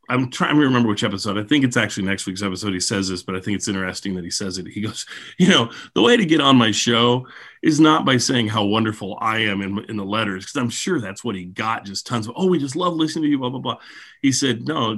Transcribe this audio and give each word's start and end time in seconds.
I'm 0.08 0.30
trying 0.30 0.54
to 0.54 0.60
remember 0.60 0.88
which 0.88 1.02
episode. 1.02 1.36
I 1.36 1.42
think 1.42 1.64
it's 1.64 1.76
actually 1.76 2.06
next 2.06 2.26
week's 2.26 2.40
episode. 2.40 2.72
He 2.72 2.78
says 2.78 3.08
this, 3.08 3.24
but 3.24 3.34
I 3.34 3.40
think 3.40 3.56
it's 3.56 3.66
interesting 3.66 4.14
that 4.14 4.22
he 4.22 4.30
says 4.30 4.56
it. 4.56 4.68
He 4.68 4.80
goes, 4.80 5.04
You 5.36 5.48
know, 5.48 5.72
the 5.94 6.02
way 6.02 6.16
to 6.16 6.24
get 6.24 6.40
on 6.40 6.56
my 6.56 6.70
show 6.70 7.26
is 7.60 7.80
not 7.80 8.04
by 8.04 8.16
saying 8.18 8.46
how 8.46 8.64
wonderful 8.66 9.18
I 9.20 9.38
am 9.40 9.62
in, 9.62 9.84
in 9.88 9.96
the 9.96 10.04
letters, 10.04 10.44
because 10.44 10.60
I'm 10.62 10.70
sure 10.70 11.00
that's 11.00 11.24
what 11.24 11.34
he 11.34 11.46
got. 11.46 11.84
Just 11.86 12.06
tons 12.06 12.28
of, 12.28 12.34
oh, 12.36 12.46
we 12.46 12.60
just 12.60 12.76
love 12.76 12.94
listening 12.94 13.24
to 13.24 13.28
you, 13.30 13.38
blah, 13.38 13.50
blah, 13.50 13.58
blah. 13.58 13.78
He 14.22 14.30
said, 14.30 14.64
no, 14.68 14.96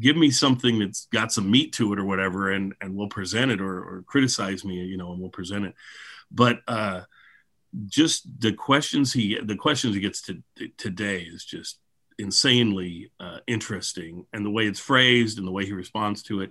give 0.00 0.16
me 0.16 0.30
something 0.30 0.78
that's 0.78 1.06
got 1.06 1.32
some 1.32 1.50
meat 1.50 1.72
to 1.74 1.92
it 1.92 1.98
or 1.98 2.04
whatever, 2.04 2.50
and, 2.50 2.74
and 2.80 2.94
we'll 2.94 3.08
present 3.08 3.50
it 3.50 3.60
or, 3.60 3.78
or 3.78 4.04
criticize 4.06 4.64
me, 4.64 4.76
you 4.76 4.96
know, 4.96 5.12
and 5.12 5.20
we'll 5.20 5.30
present 5.30 5.66
it. 5.66 5.74
But 6.30 6.60
uh, 6.66 7.02
just 7.86 8.40
the 8.40 8.52
questions 8.52 9.12
he, 9.12 9.38
the 9.40 9.56
questions 9.56 9.94
he 9.94 10.00
gets 10.00 10.22
to, 10.22 10.42
today 10.76 11.20
is 11.20 11.44
just 11.44 11.78
insanely 12.18 13.10
uh, 13.18 13.38
interesting 13.46 14.26
and 14.32 14.44
the 14.44 14.50
way 14.50 14.66
it's 14.66 14.80
phrased 14.80 15.38
and 15.38 15.46
the 15.46 15.52
way 15.52 15.64
he 15.64 15.72
responds 15.72 16.22
to 16.24 16.40
it. 16.42 16.50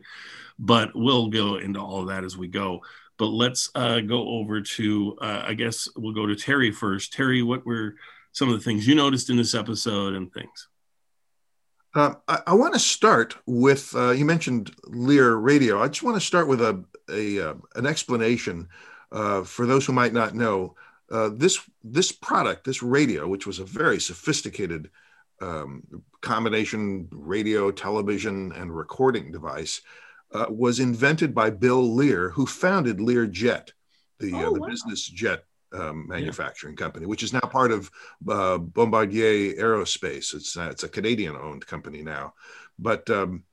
But 0.58 0.92
we'll 0.96 1.30
go 1.30 1.58
into 1.58 1.80
all 1.80 2.02
of 2.02 2.08
that 2.08 2.24
as 2.24 2.38
we 2.38 2.48
go 2.48 2.82
but 3.20 3.28
let's 3.28 3.70
uh, 3.76 4.00
go 4.00 4.28
over 4.30 4.62
to 4.62 5.16
uh, 5.22 5.44
i 5.46 5.54
guess 5.54 5.88
we'll 5.96 6.14
go 6.14 6.26
to 6.26 6.36
terry 6.36 6.72
first 6.72 7.14
terry 7.14 7.44
what 7.44 7.66
were 7.66 7.96
some 8.32 8.50
of 8.50 8.56
the 8.56 8.64
things 8.64 8.88
you 8.88 8.96
noticed 8.96 9.30
in 9.30 9.38
this 9.38 9.54
episode 9.54 10.16
and 10.16 10.34
things 10.34 10.68
Uh, 11.96 12.14
I, 12.28 12.40
I 12.48 12.54
want 12.54 12.74
to 12.74 12.80
start 12.80 13.36
with 13.46 13.96
uh, 13.96 14.12
you 14.12 14.26
mentioned 14.26 14.72
Lear 14.86 15.36
Radio. 15.36 15.82
I 15.82 15.88
just 15.88 16.04
want 16.04 16.16
to 16.18 16.26
start 16.26 16.48
with 16.48 16.62
a, 16.62 16.84
a 17.10 17.40
uh, 17.50 17.54
an 17.76 17.86
explanation 17.86 18.68
uh, 19.12 19.44
for 19.44 19.66
those 19.66 19.86
who 19.86 19.94
might 19.94 20.14
not 20.14 20.36
know. 20.36 20.76
Uh, 21.12 21.30
this 21.34 21.60
this 21.84 22.12
product, 22.12 22.64
this 22.66 22.84
radio, 22.84 23.28
which 23.28 23.48
was 23.48 23.58
a 23.60 23.66
very 23.66 24.00
sophisticated 24.00 24.92
um, 25.42 25.82
combination 26.22 27.08
radio, 27.12 27.72
television, 27.72 28.52
and 28.52 28.76
recording 28.76 29.32
device, 29.32 29.82
uh, 30.34 30.46
was 30.50 30.80
invented 30.80 31.34
by 31.34 31.50
Bill 31.50 31.96
Lear, 31.96 32.30
who 32.30 32.46
founded 32.46 33.02
Lear 33.02 33.26
Jet, 33.26 33.72
the, 34.20 34.32
uh, 34.34 34.46
Oh, 34.46 34.54
the 34.54 34.60
wow. 34.60 34.68
business 34.68 35.08
jet 35.08 35.46
um, 35.74 36.08
manufacturing 36.08 36.76
company, 36.76 37.06
which 37.06 37.24
is 37.24 37.34
now 37.34 37.40
part 37.42 37.72
of 37.72 37.90
uh, 38.30 38.58
Bombardier 38.58 39.56
Aerospace. 39.56 40.34
It's 40.34 40.58
uh, 40.58 40.70
it's 40.72 40.84
a 40.84 40.90
Canadian 40.90 41.36
owned 41.36 41.66
company 41.66 42.02
now, 42.02 42.34
but 42.78 43.10
um, 43.10 43.44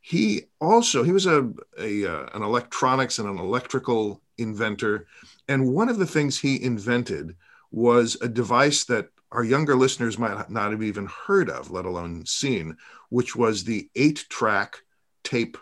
he 0.00 0.42
also 0.60 1.02
he 1.02 1.12
was 1.12 1.26
a, 1.26 1.52
a 1.78 2.06
uh, 2.06 2.28
an 2.34 2.42
electronics 2.42 3.18
and 3.18 3.28
an 3.28 3.38
electrical 3.38 4.22
inventor, 4.38 5.06
and 5.48 5.72
one 5.72 5.88
of 5.88 5.98
the 5.98 6.06
things 6.06 6.38
he 6.38 6.62
invented 6.62 7.36
was 7.70 8.16
a 8.20 8.28
device 8.28 8.84
that 8.84 9.08
our 9.32 9.44
younger 9.44 9.74
listeners 9.74 10.18
might 10.18 10.48
not 10.48 10.70
have 10.70 10.82
even 10.82 11.06
heard 11.26 11.50
of, 11.50 11.70
let 11.70 11.84
alone 11.84 12.24
seen, 12.24 12.76
which 13.10 13.34
was 13.34 13.64
the 13.64 13.88
eight 13.96 14.24
track 14.30 14.82
tape 15.24 15.58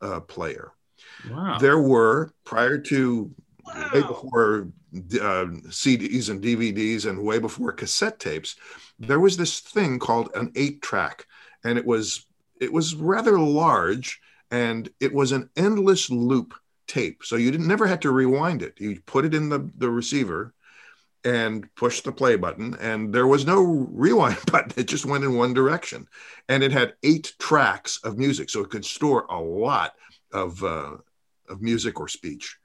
uh, 0.00 0.20
player. 0.20 0.72
Wow. 1.28 1.58
There 1.58 1.80
were 1.80 2.32
prior 2.44 2.78
to 2.78 3.34
way 3.92 4.02
before 4.02 4.68
uh, 4.94 5.46
CDs 5.68 6.30
and 6.30 6.42
DVDs 6.42 7.08
and 7.08 7.22
way 7.22 7.38
before 7.38 7.72
cassette 7.72 8.18
tapes, 8.18 8.56
there 8.98 9.20
was 9.20 9.36
this 9.36 9.60
thing 9.60 9.98
called 9.98 10.30
an 10.34 10.52
eight 10.56 10.82
track, 10.82 11.26
and 11.64 11.78
it 11.78 11.84
was 11.84 12.26
it 12.60 12.72
was 12.72 12.94
rather 12.94 13.38
large, 13.38 14.20
and 14.50 14.88
it 15.00 15.12
was 15.12 15.32
an 15.32 15.50
endless 15.56 16.10
loop 16.10 16.54
tape. 16.86 17.24
So 17.24 17.36
you 17.36 17.50
didn't 17.50 17.68
never 17.68 17.86
had 17.86 18.02
to 18.02 18.10
rewind 18.10 18.62
it. 18.62 18.80
You 18.80 19.00
put 19.06 19.24
it 19.24 19.34
in 19.34 19.48
the 19.48 19.70
the 19.76 19.90
receiver, 19.90 20.54
and 21.24 21.72
push 21.74 22.00
the 22.00 22.12
play 22.12 22.36
button, 22.36 22.76
and 22.80 23.12
there 23.12 23.26
was 23.26 23.46
no 23.46 23.62
rewind 23.92 24.38
button. 24.50 24.72
It 24.76 24.88
just 24.88 25.06
went 25.06 25.24
in 25.24 25.36
one 25.36 25.54
direction, 25.54 26.08
and 26.48 26.62
it 26.62 26.72
had 26.72 26.94
eight 27.02 27.34
tracks 27.38 27.98
of 28.04 28.18
music, 28.18 28.50
so 28.50 28.60
it 28.60 28.70
could 28.70 28.84
store 28.84 29.26
a 29.28 29.40
lot 29.40 29.94
of 30.32 30.62
uh, 30.62 30.96
of 31.48 31.62
music 31.62 32.00
or 32.00 32.08
speech. 32.08 32.58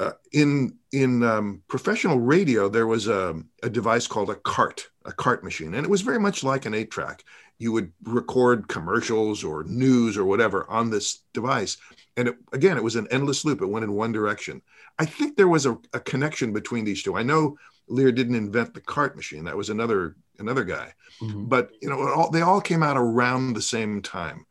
Uh, 0.00 0.10
in 0.32 0.76
in 0.90 1.22
um, 1.22 1.62
professional 1.68 2.18
radio, 2.18 2.68
there 2.68 2.86
was 2.86 3.06
a, 3.06 3.40
a 3.62 3.70
device 3.70 4.08
called 4.08 4.28
a 4.28 4.34
cart, 4.34 4.88
a 5.04 5.12
cart 5.12 5.44
machine, 5.44 5.72
and 5.74 5.84
it 5.84 5.90
was 5.90 6.02
very 6.02 6.18
much 6.18 6.42
like 6.42 6.66
an 6.66 6.74
eight 6.74 6.90
track. 6.90 7.22
You 7.58 7.70
would 7.72 7.92
record 8.02 8.66
commercials 8.66 9.44
or 9.44 9.62
news 9.64 10.16
or 10.16 10.24
whatever 10.24 10.68
on 10.68 10.90
this 10.90 11.20
device, 11.32 11.76
and 12.16 12.26
it, 12.28 12.34
again, 12.52 12.76
it 12.76 12.82
was 12.82 12.96
an 12.96 13.06
endless 13.12 13.44
loop. 13.44 13.62
It 13.62 13.66
went 13.66 13.84
in 13.84 13.92
one 13.92 14.10
direction. 14.10 14.62
I 14.98 15.04
think 15.04 15.36
there 15.36 15.46
was 15.48 15.64
a, 15.64 15.78
a 15.92 16.00
connection 16.00 16.52
between 16.52 16.84
these 16.84 17.04
two. 17.04 17.16
I 17.16 17.22
know 17.22 17.56
Lear 17.86 18.10
didn't 18.10 18.34
invent 18.34 18.74
the 18.74 18.80
cart 18.80 19.14
machine; 19.14 19.44
that 19.44 19.56
was 19.56 19.70
another 19.70 20.16
another 20.40 20.64
guy. 20.64 20.92
Mhm. 21.22 21.48
But 21.48 21.70
you 21.80 21.88
know, 21.88 22.02
all, 22.08 22.30
they 22.32 22.42
all 22.42 22.60
came 22.60 22.82
out 22.82 22.96
around 22.96 23.54
the 23.54 23.62
same 23.62 24.02
time, 24.02 24.44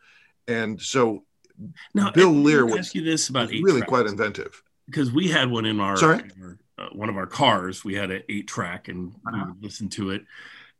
and 0.47 0.81
so 0.81 1.25
now 1.93 2.11
Bill 2.11 2.31
Lear 2.31 2.65
was- 2.65 2.77
ask 2.77 2.95
you 2.95 3.03
this 3.03 3.27
about 3.27 3.49
really 3.49 3.81
tracks. 3.81 3.89
quite 3.89 4.05
inventive. 4.05 4.62
Because 4.85 5.11
we 5.11 5.27
had 5.29 5.49
one 5.49 5.65
in 5.65 5.79
our, 5.79 5.95
Sorry? 5.97 6.21
our, 6.41 6.57
uh, 6.77 6.89
one 6.93 7.09
of 7.09 7.17
our 7.17 7.27
cars 7.27 7.83
we 7.85 7.93
had 7.95 8.11
an 8.11 8.23
eight 8.29 8.47
track 8.47 8.87
and 8.87 9.13
we 9.13 9.19
Uh-huh. 9.33 9.45
would 9.49 9.63
listen 9.63 9.89
to 9.89 10.09
it 10.11 10.25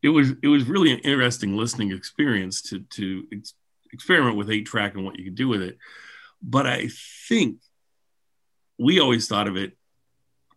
it 0.02 0.10
was 0.10 0.32
it 0.42 0.48
was 0.48 0.66
really 0.66 0.92
an 0.92 1.00
interesting 1.00 1.56
listening 1.56 1.92
experience 1.92 2.62
to 2.64 2.80
to 2.92 3.26
ex- 3.32 3.54
experiment 3.92 4.36
with 4.36 4.50
eight 4.50 4.66
track 4.66 4.96
and 4.96 5.06
what 5.06 5.18
you 5.18 5.24
could 5.26 5.36
do 5.36 5.48
with 5.48 5.62
it 5.62 5.78
but 6.42 6.66
i 6.68 6.90
think 7.28 7.60
we 8.80 9.00
always 9.00 9.28
thought 9.28 9.48
of 9.48 9.56
it 9.56 9.78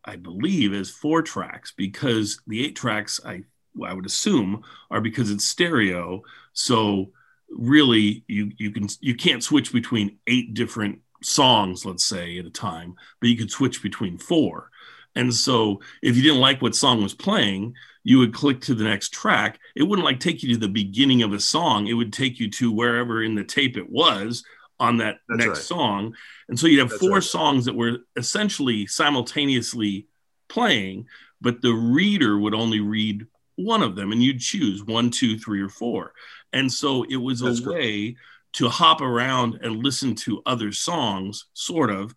i 0.04 0.16
believe 0.16 0.72
as 0.72 0.90
four 0.90 1.22
tracks 1.22 1.72
because 1.76 2.40
the 2.46 2.64
eight 2.64 2.74
tracks 2.74 3.20
i 3.24 3.42
i 3.84 3.92
would 3.92 4.06
assume 4.06 4.62
are 4.90 5.00
because 5.02 5.30
it's 5.30 5.44
stereo 5.44 6.22
so 6.54 7.10
really 7.50 8.24
you 8.26 8.50
you 8.56 8.70
can 8.70 8.88
you 9.00 9.14
can't 9.14 9.42
switch 9.44 9.70
between 9.72 10.16
eight 10.26 10.54
different 10.54 11.00
songs 11.26 11.84
let's 11.84 12.04
say 12.04 12.38
at 12.38 12.46
a 12.46 12.50
time 12.50 12.94
but 13.20 13.28
you 13.28 13.36
could 13.36 13.50
switch 13.50 13.82
between 13.82 14.18
four 14.18 14.70
and 15.14 15.32
so 15.32 15.80
if 16.02 16.16
you 16.16 16.22
didn't 16.22 16.40
like 16.40 16.62
what 16.62 16.74
song 16.74 17.02
was 17.02 17.14
playing 17.14 17.74
you 18.04 18.18
would 18.18 18.32
click 18.32 18.60
to 18.60 18.74
the 18.74 18.84
next 18.84 19.12
track 19.12 19.58
it 19.74 19.82
wouldn't 19.82 20.04
like 20.06 20.20
take 20.20 20.42
you 20.42 20.54
to 20.54 20.60
the 20.60 20.68
beginning 20.68 21.22
of 21.22 21.32
a 21.32 21.40
song 21.40 21.86
it 21.86 21.94
would 21.94 22.12
take 22.12 22.38
you 22.38 22.50
to 22.50 22.72
wherever 22.72 23.22
in 23.22 23.34
the 23.34 23.44
tape 23.44 23.76
it 23.76 23.90
was 23.90 24.44
on 24.78 24.98
that 24.98 25.16
That's 25.28 25.38
next 25.46 25.58
right. 25.58 25.78
song 25.78 26.14
and 26.48 26.58
so 26.58 26.66
you'd 26.66 26.80
have 26.80 26.90
That's 26.90 27.00
four 27.00 27.14
right. 27.14 27.22
songs 27.22 27.64
that 27.64 27.74
were 27.74 27.98
essentially 28.16 28.86
simultaneously 28.86 30.06
playing 30.48 31.06
but 31.40 31.60
the 31.60 31.72
reader 31.72 32.38
would 32.38 32.54
only 32.54 32.80
read 32.80 33.26
one 33.56 33.82
of 33.82 33.96
them 33.96 34.12
and 34.12 34.22
you'd 34.22 34.40
choose 34.40 34.84
one, 34.84 35.10
two, 35.10 35.38
three, 35.38 35.60
or 35.60 35.68
four. 35.68 36.12
And 36.52 36.70
so 36.70 37.04
it 37.04 37.16
was 37.16 37.40
That's 37.40 37.64
a 37.64 37.70
way 37.70 38.16
to 38.56 38.68
hop 38.68 39.00
around 39.02 39.58
and 39.62 39.76
listen 39.76 40.14
to 40.14 40.42
other 40.46 40.72
songs, 40.72 41.46
sort 41.52 41.90
of, 41.90 42.14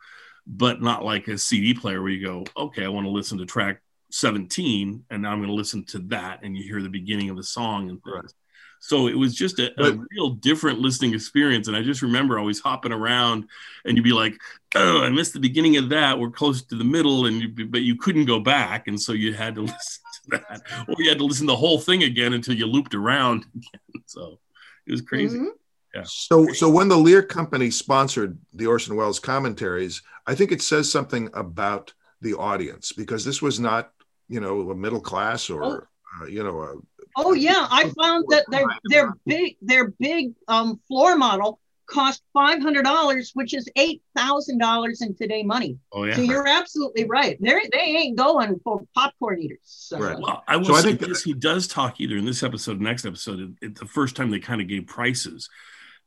but 0.47 0.81
not 0.81 1.03
like 1.03 1.27
a 1.27 1.37
CD 1.37 1.73
player 1.73 2.01
where 2.01 2.11
you 2.11 2.25
go, 2.25 2.45
okay, 2.57 2.85
I 2.85 2.89
want 2.89 3.05
to 3.05 3.11
listen 3.11 3.37
to 3.39 3.45
track 3.45 3.81
17 4.11 5.03
and 5.09 5.21
now 5.21 5.31
I'm 5.31 5.39
going 5.39 5.49
to 5.49 5.53
listen 5.53 5.83
to 5.87 5.99
that. 6.07 6.39
And 6.43 6.57
you 6.57 6.63
hear 6.63 6.81
the 6.81 6.89
beginning 6.89 7.29
of 7.29 7.35
the 7.35 7.43
song 7.43 7.89
and 7.89 8.01
things. 8.03 8.15
Right. 8.15 8.33
So 8.79 9.07
it 9.07 9.17
was 9.17 9.35
just 9.35 9.59
a, 9.59 9.71
a 9.83 9.99
real 10.11 10.29
different 10.29 10.79
listening 10.79 11.13
experience. 11.13 11.67
And 11.67 11.75
I 11.75 11.83
just 11.83 12.01
remember 12.01 12.39
always 12.39 12.61
hopping 12.61 12.93
around 12.93 13.45
and 13.83 13.97
you'd 13.97 14.03
be 14.03 14.13
like, 14.13 14.39
oh, 14.75 15.03
I 15.03 15.09
missed 15.09 15.33
the 15.33 15.39
beginning 15.41 15.75
of 15.75 15.89
that. 15.89 16.17
We're 16.17 16.31
close 16.31 16.61
to 16.63 16.75
the 16.75 16.85
middle. 16.85 17.25
And 17.25 17.41
you, 17.41 17.65
but 17.65 17.81
you 17.81 17.97
couldn't 17.97 18.25
go 18.25 18.39
back. 18.39 18.87
And 18.87 18.99
so 18.99 19.11
you 19.11 19.33
had 19.33 19.55
to 19.55 19.61
listen 19.63 20.03
to 20.23 20.29
that 20.31 20.61
or 20.87 20.95
you 20.99 21.09
had 21.09 21.17
to 21.17 21.25
listen 21.25 21.47
to 21.47 21.51
the 21.51 21.57
whole 21.57 21.79
thing 21.79 22.03
again 22.03 22.31
until 22.31 22.55
you 22.55 22.65
looped 22.65 22.95
around 22.95 23.45
again. 23.55 24.03
So 24.05 24.39
it 24.87 24.91
was 24.91 25.01
crazy. 25.01 25.37
Mm-hmm. 25.37 25.58
So, 26.03 26.47
so 26.53 26.69
when 26.69 26.87
the 26.87 26.97
Lear 26.97 27.21
Company 27.23 27.71
sponsored 27.71 28.37
the 28.53 28.67
Orson 28.67 28.95
Welles 28.95 29.19
commentaries, 29.19 30.01
I 30.27 30.35
think 30.35 30.51
it 30.51 30.61
says 30.61 30.91
something 30.91 31.29
about 31.33 31.93
the 32.21 32.33
audience 32.35 32.91
because 32.91 33.25
this 33.25 33.41
was 33.41 33.59
not, 33.59 33.91
you 34.27 34.39
know, 34.39 34.69
a 34.71 34.75
middle 34.75 35.01
class 35.01 35.49
or, 35.49 35.63
Oh. 35.63 35.81
uh, 36.21 36.25
you 36.27 36.43
know, 36.43 36.59
a, 36.61 36.75
Oh 37.17 37.33
yeah, 37.33 37.67
I 37.71 37.89
found 37.99 38.25
that 38.29 38.45
their 38.49 38.65
their 38.85 39.13
big 39.25 39.57
their 39.61 39.89
big 39.99 40.31
um 40.47 40.79
floor 40.87 41.17
model 41.17 41.59
cost 41.87 42.21
five 42.33 42.61
hundred 42.61 42.83
dollars, 42.83 43.31
which 43.33 43.53
is 43.55 43.67
eight 43.75 44.03
thousand 44.15 44.59
dollars 44.59 45.01
in 45.01 45.15
today 45.15 45.41
money. 45.41 45.79
Oh, 45.91 46.03
yeah. 46.03 46.15
So 46.15 46.21
you're 46.21 46.47
absolutely 46.47 47.05
right. 47.05 47.35
They 47.41 47.59
they 47.73 47.79
ain't 47.79 48.15
going 48.17 48.59
for 48.63 48.81
popcorn 48.95 49.41
eaters. 49.41 49.57
So. 49.63 49.97
Right. 49.97 50.17
Well, 50.19 50.43
I 50.47 50.55
will 50.57 50.65
So 50.65 50.75
I 50.75 50.81
say 50.81 50.87
think 50.89 50.99
that- 50.99 51.09
this: 51.09 51.23
he 51.23 51.33
does 51.33 51.67
talk 51.67 51.99
either 51.99 52.15
in 52.15 52.25
this 52.25 52.43
episode 52.43 52.79
next 52.79 53.05
episode. 53.07 53.39
It, 53.39 53.65
it- 53.65 53.79
the 53.79 53.85
first 53.87 54.15
time 54.15 54.29
they 54.29 54.39
kind 54.39 54.61
of 54.61 54.67
gave 54.67 54.85
prices, 54.85 55.49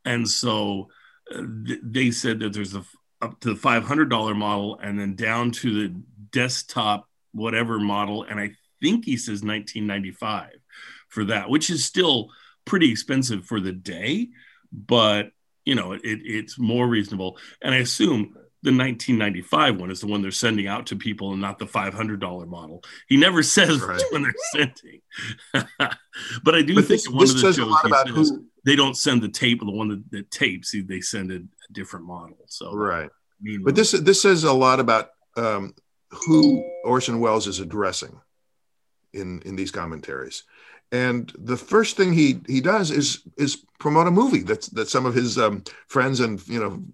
and 0.04 0.28
so 0.28 0.88
uh, 1.34 1.42
th- 1.66 1.80
they 1.82 2.10
said 2.10 2.40
that 2.40 2.52
there's 2.52 2.74
a 2.74 2.84
up 3.20 3.38
to 3.40 3.50
the 3.50 3.56
five 3.56 3.84
hundred 3.84 4.10
dollar 4.10 4.34
model, 4.34 4.78
and 4.82 4.98
then 4.98 5.14
down 5.14 5.50
to 5.52 5.88
the 5.88 6.02
desktop 6.30 7.08
whatever 7.32 7.78
model, 7.78 8.24
and 8.24 8.38
I 8.40 8.52
think 8.80 9.04
he 9.04 9.16
says 9.16 9.42
nineteen 9.42 9.86
ninety 9.86 10.10
five 10.10 10.56
for 11.08 11.24
that, 11.26 11.48
which 11.50 11.70
is 11.70 11.84
still 11.84 12.30
pretty 12.64 12.90
expensive 12.90 13.44
for 13.44 13.60
the 13.60 13.72
day, 13.72 14.28
but 14.72 15.30
you 15.64 15.74
know 15.74 15.92
it, 15.92 16.00
it's 16.04 16.58
more 16.58 16.86
reasonable. 16.88 17.38
And 17.60 17.74
I 17.74 17.78
assume 17.78 18.34
the 18.64 18.70
1995 18.70 19.80
one 19.80 19.90
is 19.90 20.00
the 20.00 20.06
one 20.06 20.22
they're 20.22 20.30
sending 20.30 20.68
out 20.68 20.86
to 20.86 20.96
people 20.96 21.32
and 21.32 21.40
not 21.40 21.58
the 21.58 21.66
$500 21.66 22.46
model. 22.46 22.84
He 23.08 23.16
never 23.16 23.42
says 23.42 23.80
Right. 23.80 24.00
one 24.12 24.22
they're 24.22 24.34
sending. 24.52 25.00
but 26.44 26.54
I 26.54 26.62
do 26.62 26.76
but 26.76 26.84
think 26.84 27.02
this, 27.02 27.08
one 27.08 27.18
this 27.22 27.30
of 27.30 27.36
the 27.36 27.42
says 27.42 27.58
a 27.58 27.64
lot 27.64 27.84
about 27.84 28.08
who, 28.08 28.46
they 28.64 28.76
don't 28.76 28.96
send 28.96 29.22
the 29.22 29.28
tape, 29.28 29.60
the 29.60 29.70
one 29.70 29.88
that, 29.88 30.10
that 30.10 30.30
tapes, 30.30 30.74
they 30.86 31.00
send 31.00 31.30
a, 31.32 31.36
a 31.36 31.72
different 31.72 32.06
model. 32.06 32.38
So 32.46 32.72
right. 32.74 33.10
But 33.64 33.74
this, 33.74 33.90
this 33.90 34.22
says 34.22 34.44
a 34.44 34.52
lot 34.52 34.78
about 34.78 35.10
um, 35.36 35.74
who 36.10 36.64
Orson 36.84 37.18
Welles 37.18 37.48
is 37.48 37.58
addressing 37.58 38.20
in, 39.12 39.42
in 39.42 39.56
these 39.56 39.72
commentaries. 39.72 40.44
And 40.92 41.32
the 41.38 41.56
first 41.56 41.96
thing 41.96 42.12
he, 42.12 42.40
he 42.46 42.60
does 42.60 42.90
is, 42.90 43.22
is 43.36 43.64
promote 43.80 44.06
a 44.06 44.12
movie 44.12 44.42
that's, 44.42 44.68
that 44.68 44.88
some 44.88 45.06
of 45.06 45.14
his 45.14 45.38
um, 45.38 45.64
friends 45.88 46.20
and, 46.20 46.46
you 46.46 46.60
know, 46.60 46.84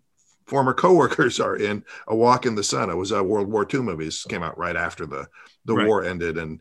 former 0.46 0.72
coworkers 0.72 1.38
are 1.38 1.56
in 1.56 1.84
a 2.06 2.16
walk 2.16 2.46
in 2.46 2.54
the 2.54 2.64
sun. 2.64 2.88
It 2.88 2.94
was 2.94 3.10
a 3.10 3.22
World 3.22 3.48
War 3.48 3.66
II 3.70 3.80
movie. 3.80 4.06
This 4.06 4.24
came 4.24 4.42
out 4.42 4.56
right 4.56 4.76
after 4.76 5.04
the, 5.04 5.26
the 5.66 5.74
Right. 5.74 5.86
war 5.86 6.04
ended. 6.04 6.38
And 6.38 6.60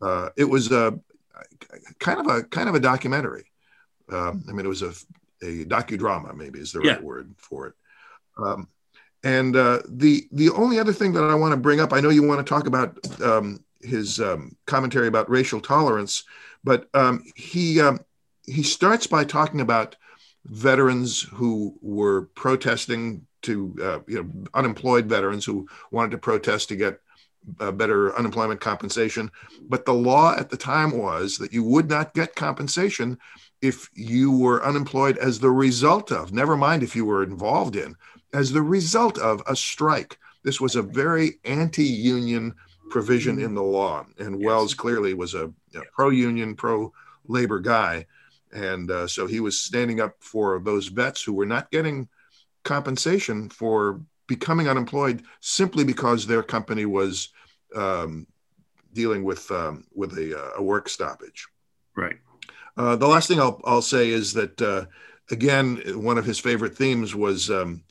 uh, 0.00 0.28
it 0.36 0.44
was 0.44 0.70
a 0.70 0.96
kind 1.98 2.20
of 2.20 2.26
a, 2.28 2.44
kind 2.44 2.68
of 2.68 2.76
a 2.76 2.80
documentary. 2.80 3.46
Um, 4.10 4.44
I 4.48 4.52
mean, 4.52 4.66
it 4.66 4.68
was 4.68 4.82
a, 4.82 4.90
a 5.42 5.64
docudrama 5.64 6.34
maybe 6.34 6.58
is 6.58 6.72
the 6.72 6.80
right 6.80 7.02
word 7.02 7.34
for 7.38 7.68
it. 7.68 7.74
Um, 8.36 8.68
and 9.24 9.56
uh, 9.56 9.80
the 9.88 10.28
the 10.32 10.50
only 10.50 10.78
other 10.78 10.92
thing 10.92 11.12
that 11.14 11.22
I 11.22 11.34
want 11.34 11.52
to 11.52 11.56
bring 11.56 11.80
up, 11.80 11.92
I 11.92 12.00
know 12.00 12.10
you 12.10 12.22
want 12.22 12.46
to 12.46 12.48
talk 12.48 12.66
about 12.66 12.98
um, 13.22 13.64
his 13.80 14.20
um, 14.20 14.54
commentary 14.66 15.08
about 15.08 15.30
racial 15.30 15.60
tolerance, 15.60 16.24
but 16.62 16.88
um, 16.94 17.24
he 17.34 17.80
um, 17.80 18.00
he 18.44 18.62
starts 18.62 19.06
by 19.06 19.24
talking 19.24 19.60
about 19.60 19.96
veterans 20.44 21.22
who 21.22 21.74
were 21.80 22.26
protesting 22.34 23.26
to 23.42 23.74
uh, 23.82 23.98
you 24.06 24.22
know 24.22 24.30
unemployed 24.52 25.06
veterans 25.06 25.44
who 25.46 25.66
wanted 25.90 26.10
to 26.10 26.18
protest 26.18 26.68
to 26.68 26.76
get 26.76 27.00
uh, 27.60 27.72
better 27.72 28.14
unemployment 28.18 28.60
compensation, 28.60 29.30
but 29.68 29.86
the 29.86 29.94
law 29.94 30.34
at 30.36 30.50
the 30.50 30.56
time 30.56 30.98
was 30.98 31.38
that 31.38 31.52
you 31.52 31.62
would 31.64 31.88
not 31.88 32.12
get 32.12 32.34
compensation 32.34 33.18
if 33.64 33.88
you 33.94 34.30
were 34.30 34.62
unemployed 34.62 35.16
as 35.16 35.40
the 35.40 35.50
result 35.50 36.12
of, 36.12 36.34
never 36.34 36.54
mind 36.54 36.82
if 36.82 36.94
you 36.94 37.06
were 37.06 37.22
involved 37.22 37.76
in, 37.76 37.96
as 38.34 38.52
the 38.52 38.60
result 38.60 39.16
of 39.18 39.42
a 39.46 39.56
strike. 39.56 40.18
This 40.42 40.60
was 40.60 40.76
a 40.76 40.82
very 40.82 41.40
anti 41.46 41.84
union 41.84 42.54
provision 42.90 43.40
in 43.40 43.54
the 43.54 43.62
law. 43.62 44.04
And 44.18 44.38
Yes. 44.38 44.46
Welles 44.46 44.74
clearly 44.74 45.14
was 45.14 45.32
a, 45.32 45.50
pro 45.94 46.10
union, 46.10 46.54
pro 46.54 46.92
labor 47.26 47.58
guy. 47.58 48.04
And 48.52 48.90
uh, 48.90 49.06
so 49.06 49.26
he 49.26 49.40
was 49.40 49.62
standing 49.62 49.98
up 49.98 50.16
for 50.20 50.60
those 50.60 50.88
vets 50.88 51.22
who 51.22 51.32
were 51.32 51.46
not 51.46 51.70
getting 51.70 52.06
compensation 52.64 53.48
for 53.48 54.02
becoming 54.26 54.68
unemployed 54.68 55.22
simply 55.40 55.84
because 55.84 56.26
their 56.26 56.42
company 56.42 56.84
was 56.84 57.30
um, 57.74 58.26
dealing 58.92 59.24
with, 59.24 59.50
um, 59.50 59.86
with 59.94 60.18
a, 60.18 60.38
uh, 60.38 60.50
a 60.58 60.62
work 60.62 60.90
stoppage. 60.90 61.48
right. 61.96 62.16
Uh, 62.76 62.96
the 62.96 63.06
last 63.06 63.28
thing 63.28 63.40
I'll, 63.40 63.60
I'll 63.64 63.82
say 63.82 64.10
is 64.10 64.32
that, 64.34 64.60
uh, 64.60 64.86
again, 65.30 65.80
one 66.02 66.18
of 66.18 66.24
his 66.24 66.38
favorite 66.38 66.76
themes 66.76 67.14
was 67.14 67.50
um, 67.50 67.82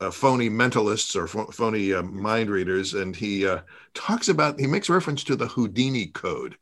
uh, 0.00 0.10
phony 0.10 0.48
mentalists 0.48 1.16
or 1.16 1.26
pho- 1.26 1.50
phony 1.50 1.92
uh, 1.92 2.02
mind 2.02 2.48
readers. 2.48 2.94
And 2.94 3.14
he 3.14 3.46
uh, 3.46 3.60
talks 3.94 4.28
about, 4.28 4.60
he 4.60 4.66
makes 4.66 4.88
reference 4.88 5.24
to 5.24 5.36
the 5.36 5.48
Houdini 5.48 6.06
Code. 6.06 6.56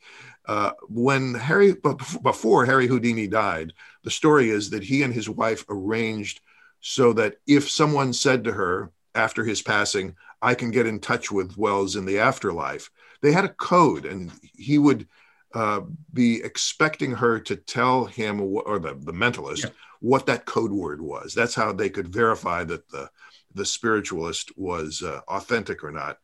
Uh, 0.47 0.73
when 0.89 1.35
Harry, 1.35 1.75
bef- 1.75 2.23
before 2.23 2.65
Harry 2.65 2.87
Houdini 2.87 3.27
died, 3.27 3.75
the 4.03 4.11
story 4.11 4.49
is 4.49 4.71
that 4.71 4.83
he 4.83 5.03
and 5.03 5.13
his 5.13 5.29
wife 5.29 5.65
arranged 5.69 6.41
so 6.81 7.13
that 7.13 7.37
if 7.47 7.69
someone 7.71 8.13
said 8.13 8.45
to 8.45 8.53
her 8.53 8.91
after 9.15 9.45
his 9.45 9.61
passing, 9.61 10.15
I 10.41 10.55
can 10.55 10.71
get 10.71 10.87
in 10.87 11.01
touch 11.01 11.31
with 11.31 11.59
Wells 11.59 11.97
in 11.97 12.07
the 12.07 12.21
afterlife, 12.21 12.91
they 13.21 13.33
had 13.33 13.45
a 13.45 13.51
code 13.51 14.07
and 14.07 14.33
he 14.55 14.79
would 14.79 15.07
uh, 15.55 15.81
be 16.13 16.43
expecting 16.43 17.13
her 17.13 17.41
to 17.41 17.57
tell 17.57 18.05
him 18.05 18.39
wh- 18.39 18.67
or 18.67 18.79
the, 18.79 18.95
the 18.95 19.13
mentalist 19.13 19.65
Yeah. 19.65 19.71
what 20.01 20.27
that 20.27 20.45
code 20.45 20.73
word 20.73 21.01
was. 21.01 21.35
That's 21.35 21.55
how 21.55 21.73
they 21.73 21.89
could 21.91 22.09
verify 22.09 22.65
that 22.65 22.89
the 22.91 23.11
the 23.55 23.65
spiritualist 23.65 24.53
was 24.59 25.03
uh, 25.03 25.21
authentic 25.27 25.83
or 25.83 25.91
not. 25.91 26.19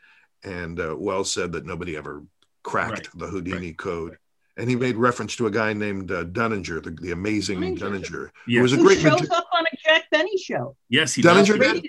And 0.45 0.78
uh, 0.78 0.95
Welles 0.99 1.33
said 1.33 1.52
that 1.52 1.64
nobody 1.64 1.97
ever 1.97 2.23
cracked 2.62 3.09
Right. 3.14 3.19
the 3.19 3.26
Houdini 3.26 3.73
code. 3.73 4.19
And 4.57 4.69
he 4.71 4.76
made 4.76 4.95
reference 4.97 5.35
to 5.37 5.47
a 5.47 5.50
guy 5.50 5.73
named 5.73 6.12
uh, 6.12 6.25
Dunninger, 6.26 6.81
the, 6.85 6.90
the 6.90 7.11
amazing 7.12 7.59
Dunninger. 7.61 7.78
Dunninger. 7.78 8.31
Yeah. 8.47 8.59
Who 8.59 8.62
was 8.62 8.73
a 8.75 8.76
Who 8.76 8.85
great 8.85 8.99
shows 9.00 9.21
magi- 9.23 9.35
up 9.35 9.47
on 9.57 9.64
a 9.64 9.76
Jack 9.83 10.04
Benny 10.12 10.37
show? 10.37 10.76
Yes, 10.90 11.14
he 11.14 11.23
Dunninger 11.23 11.59
does. 11.59 11.81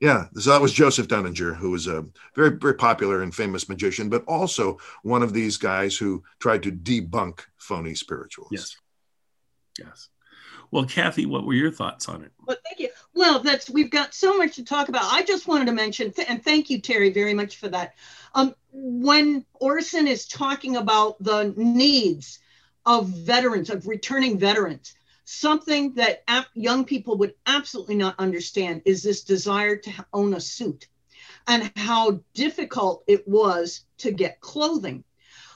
Did? 0.00 0.06
Radio 0.06 0.20
show. 0.20 0.30
Yeah, 0.34 0.40
so 0.40 0.50
that 0.50 0.60
was 0.60 0.72
Joseph 0.72 1.08
Dunninger, 1.08 1.56
who 1.56 1.70
was 1.70 1.86
a 1.86 2.06
very, 2.34 2.50
very 2.50 2.74
popular 2.74 3.22
and 3.22 3.34
famous 3.34 3.68
magician, 3.68 4.08
but 4.08 4.24
also 4.26 4.78
one 5.02 5.22
of 5.22 5.32
these 5.32 5.56
guys 5.56 5.96
who 5.96 6.22
tried 6.38 6.62
to 6.62 6.72
debunk 6.72 7.40
phony 7.58 7.94
spirituals. 7.94 8.50
Yes. 8.52 8.76
Yes. 9.78 10.08
Well, 10.72 10.84
Kathy, 10.84 11.26
what 11.26 11.44
were 11.46 11.54
your 11.54 11.72
thoughts 11.72 12.08
on 12.08 12.22
it? 12.22 12.32
Well, 12.46 12.56
thank 12.64 12.78
you. 12.78 12.90
Well, 13.14 13.40
that's 13.40 13.70
we've 13.70 13.90
got 13.90 14.14
so 14.14 14.38
much 14.38 14.56
to 14.56 14.64
talk 14.64 14.88
about. 14.88 15.04
I 15.04 15.22
just 15.22 15.48
wanted 15.48 15.66
to 15.66 15.72
mention, 15.72 16.12
and 16.28 16.44
thank 16.44 16.70
you, 16.70 16.80
Terry, 16.80 17.10
very 17.10 17.34
much 17.34 17.56
for 17.56 17.68
that. 17.68 17.94
Um, 18.34 18.54
when 18.72 19.44
Orson 19.54 20.06
is 20.06 20.28
talking 20.28 20.76
about 20.76 21.22
the 21.22 21.52
needs 21.56 22.38
of 22.86 23.08
veterans, 23.08 23.70
of 23.70 23.88
returning 23.88 24.38
veterans, 24.38 24.94
something 25.30 25.94
that 25.94 26.22
ap- 26.28 26.48
young 26.54 26.84
people 26.84 27.16
would 27.18 27.34
absolutely 27.46 27.96
not 27.96 28.18
understand 28.18 28.82
is 28.86 29.02
this 29.02 29.22
desire 29.22 29.76
to 29.76 29.90
own 30.12 30.34
a 30.34 30.40
suit 30.40 30.88
and 31.48 31.70
how 31.76 32.20
difficult 32.34 33.04
it 33.06 33.26
was 33.26 33.84
to 33.98 34.10
get 34.10 34.40
clothing. 34.40 35.04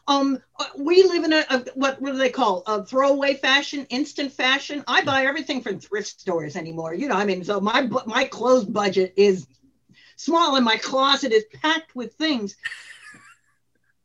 Um, 0.07 0.39
uh, 0.59 0.65
we 0.79 1.03
live 1.03 1.25
in 1.25 1.33
a, 1.33 1.45
a 1.51 1.65
what, 1.75 2.01
what 2.01 2.13
do 2.13 2.19
they 2.19 2.31
call 2.31 2.63
a 2.67 2.85
throwaway 2.85 3.35
fashion, 3.35 3.87
instant 3.91 4.33
fashion. 4.33 4.85
I 4.87 5.03
buy 5.05 5.25
everything 5.27 5.63
from 5.63 5.81
thrift 5.81 6.09
stores 6.09 6.57
anymore. 6.57 6.95
You 6.95 7.09
know, 7.09 7.17
I 7.17 7.25
mean, 7.25 7.45
so 7.45 7.61
my 7.61 7.89
my 8.07 8.25
clothes 8.25 8.65
budget 8.67 9.15
is 9.17 9.47
small, 10.17 10.57
and 10.57 10.65
my 10.65 10.77
closet 10.77 11.33
is 11.33 11.45
packed 11.63 11.95
with 11.95 12.15
things. 12.15 12.57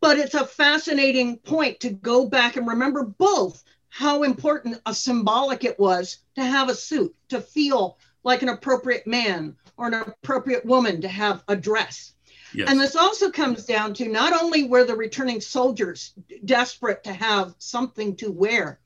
But 0.01 0.17
it's 0.19 0.35
a 0.35 0.45
fascinating 0.45 1.38
point 1.39 1.79
to 1.81 1.89
go 1.89 2.27
back 2.27 2.55
and 2.57 2.67
remember 2.67 3.03
both 3.03 3.63
how 4.00 4.24
important 4.24 4.79
a 4.86 4.94
symbolic 4.94 5.65
it 5.65 5.77
was 5.77 6.20
to 6.34 6.41
have 6.41 6.70
a 6.70 6.74
suit, 6.74 7.13
to 7.27 7.41
feel 7.41 7.98
like 8.24 8.41
an 8.41 8.48
appropriate 8.48 9.06
man 9.06 9.53
or 9.75 9.88
an 9.88 9.94
appropriate 9.94 10.65
woman 10.65 11.01
to 11.01 11.10
have 11.10 11.44
a 11.50 11.56
dress. 11.58 12.13
Yes. 12.53 12.70
And 12.70 12.79
this 12.79 12.96
also 12.96 13.29
comes 13.29 13.65
down 13.65 13.94
to 13.96 14.08
not 14.08 14.41
only 14.41 14.63
were 14.63 14.86
the 14.86 14.96
returning 14.96 15.41
soldiers 15.41 16.13
desperate 16.46 17.03
to 17.03 17.12
have 17.12 17.53
something 17.58 18.15
to 18.15 18.32
wear, 18.32 18.79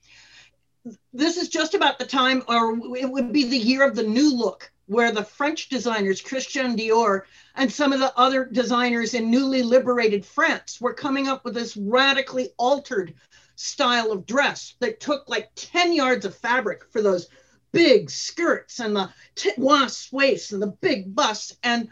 this 1.14 1.38
is 1.38 1.48
just 1.48 1.76
about 1.76 2.00
the 2.00 2.08
time, 2.08 2.42
or 2.48 2.76
it 2.98 3.08
would 3.08 3.32
be 3.32 3.44
the 3.48 3.56
year 3.56 3.88
of 3.88 3.96
the 3.96 4.02
new 4.02 4.36
look, 4.36 4.72
where 4.88 5.12
the 5.12 5.24
French 5.24 5.70
designers, 5.70 6.22
Christian 6.22 6.76
Dior, 6.76 7.22
and 7.54 7.72
some 7.72 7.94
of 7.94 8.00
the 8.00 8.18
other 8.18 8.46
designers 8.46 9.14
in 9.14 9.30
newly 9.30 9.62
liberated 9.62 10.26
France 10.26 10.82
were 10.82 10.94
coming 10.96 11.28
up 11.28 11.46
with 11.46 11.54
this 11.54 11.78
radically 11.78 12.50
altered 12.58 13.14
style 13.56 14.12
of 14.12 14.26
dress 14.26 14.76
that 14.80 15.00
took 15.00 15.28
like 15.30 15.50
10 15.56 15.94
yards 15.94 16.26
of 16.26 16.36
fabric 16.36 16.84
for 16.92 17.02
those 17.02 17.28
big 17.72 18.10
skirts 18.10 18.80
and 18.80 18.96
the 18.96 19.10
wasp 19.58 20.14
waist 20.14 20.52
and 20.52 20.62
the 20.62 20.68
big 20.68 21.14
bust. 21.14 21.58
And 21.64 21.90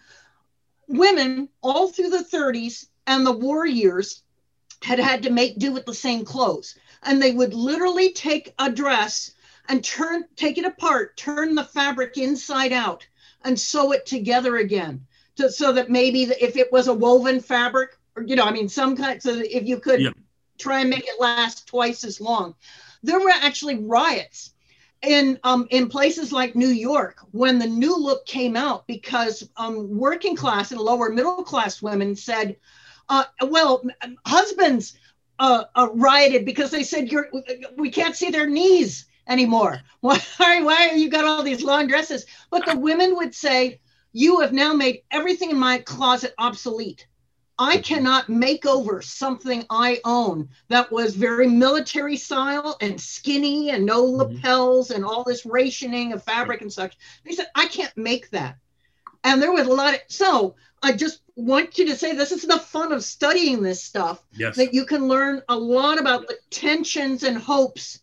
women 0.88 1.50
all 1.62 1.90
through 1.90 2.10
the 2.10 2.24
30s 2.24 2.88
and 3.08 3.26
the 3.26 3.32
war 3.32 3.66
years 3.66 4.24
had 4.84 5.00
had 5.00 5.24
to 5.24 5.30
make 5.30 5.58
do 5.58 5.72
with 5.72 5.86
the 5.86 5.94
same 5.94 6.26
clothes 6.26 6.76
and 7.04 7.22
they 7.22 7.32
would 7.32 7.54
literally 7.54 8.12
take 8.12 8.54
a 8.60 8.72
dress 8.72 9.32
and 9.70 9.84
turn 9.84 10.24
take 10.36 10.58
it 10.58 10.66
apart 10.66 11.16
turn 11.18 11.56
the 11.56 11.64
fabric 11.64 12.18
inside 12.18 12.74
out 12.74 13.06
and 13.44 13.60
sew 13.60 13.92
it 13.92 14.06
together 14.06 14.58
again 14.58 15.06
to, 15.36 15.52
so 15.52 15.72
that 15.72 15.90
maybe 15.90 16.24
if 16.24 16.58
it 16.58 16.72
was 16.72 16.88
a 16.88 16.94
woven 16.94 17.40
fabric 17.40 17.98
or 18.16 18.24
you 18.24 18.36
know 18.36 18.44
i 18.44 18.52
mean 18.52 18.68
some 18.68 18.96
kind 18.96 19.22
so 19.22 19.38
if 19.38 19.68
you 19.68 19.80
could. 19.80 20.14
Try 20.62 20.82
and 20.82 20.90
make 20.90 21.08
it 21.08 21.20
last 21.20 21.68
twice 21.68 22.04
as 22.04 22.22
long 22.22 22.56
there 23.04 23.20
were 23.20 23.32
actually 23.32 23.78
riots 23.78 24.54
in 25.02 25.40
um, 25.44 25.68
in 25.72 25.90
places 25.90 26.32
like 26.32 26.56
New 26.56 26.70
York 26.70 27.20
when 27.32 27.58
the 27.60 27.68
new 27.68 27.98
look 27.98 28.26
came 28.26 28.56
out 28.56 28.86
because 28.88 29.50
um, 29.58 29.98
working 29.98 30.36
class 30.36 30.72
and 30.72 30.80
lower 30.80 31.10
middle 31.10 31.44
class 31.44 31.82
women 31.82 32.16
said, 32.16 32.58
uh, 33.10 33.24
well, 33.42 33.84
husbands 34.26 34.98
uh, 35.40 35.64
uh, 35.76 35.90
rioted 35.94 36.46
because 36.46 36.70
they 36.70 36.84
said 36.84 37.12
you're 37.12 37.30
we 37.76 37.90
can't 37.90 38.16
see 38.16 38.30
their 38.30 38.48
knees 38.48 39.08
anymore. 39.28 39.80
Why 40.02 40.20
why 40.38 40.90
are 40.90 40.96
you 40.96 41.10
got 41.10 41.26
all 41.26 41.44
these 41.44 41.64
long 41.64 41.88
dresses? 41.88 42.26
But 42.50 42.66
the 42.66 42.78
women 42.78 43.16
would 43.16 43.34
say, 43.34 43.80
you 44.14 44.42
have 44.42 44.54
now 44.54 44.74
made 44.74 45.04
everything 45.12 45.52
in 45.52 45.58
my 45.58 45.80
closet 45.80 46.34
obsolete. 46.38 47.08
I 47.62 47.78
cannot 47.78 48.28
make 48.28 48.66
over 48.66 49.04
something 49.04 49.64
I 49.70 50.02
own 50.04 50.50
that 50.70 50.92
was 50.92 51.16
very 51.16 51.48
military 51.48 52.18
style 52.18 52.76
and 52.82 53.00
skinny 53.00 53.70
and 53.70 53.86
no 53.86 54.04
Mhm. 54.04 54.18
lapels 54.18 54.90
and 54.90 55.06
all 55.06 55.24
this 55.24 55.46
rationing 55.46 56.12
of 56.12 56.24
fabric 56.24 56.62
and 56.62 56.74
such. 56.74 56.98
They 57.24 57.34
said, 57.34 57.52
I 57.54 57.68
can't 57.68 57.96
make 57.96 58.32
that. 58.32 58.58
And 59.24 59.40
there 59.40 59.52
was 59.52 59.68
a 59.68 59.74
lot 59.74 59.94
of, 59.94 60.00
so 60.08 60.56
I 60.82 60.94
just 60.94 61.22
want 61.36 61.78
you 61.78 61.86
to 61.86 61.96
say 61.96 62.16
this 62.16 62.32
is 62.32 62.42
the 62.42 62.58
fun 62.58 62.92
of 62.92 63.04
studying 63.04 63.62
this 63.62 63.84
stuff 63.84 64.26
Yes. 64.34 64.56
that 64.56 64.74
you 64.74 64.84
can 64.84 65.08
learn 65.08 65.44
a 65.48 65.56
lot 65.56 66.00
about 66.00 66.28
the 66.28 66.40
tensions 66.50 67.22
and 67.22 67.38
hopes 67.38 68.00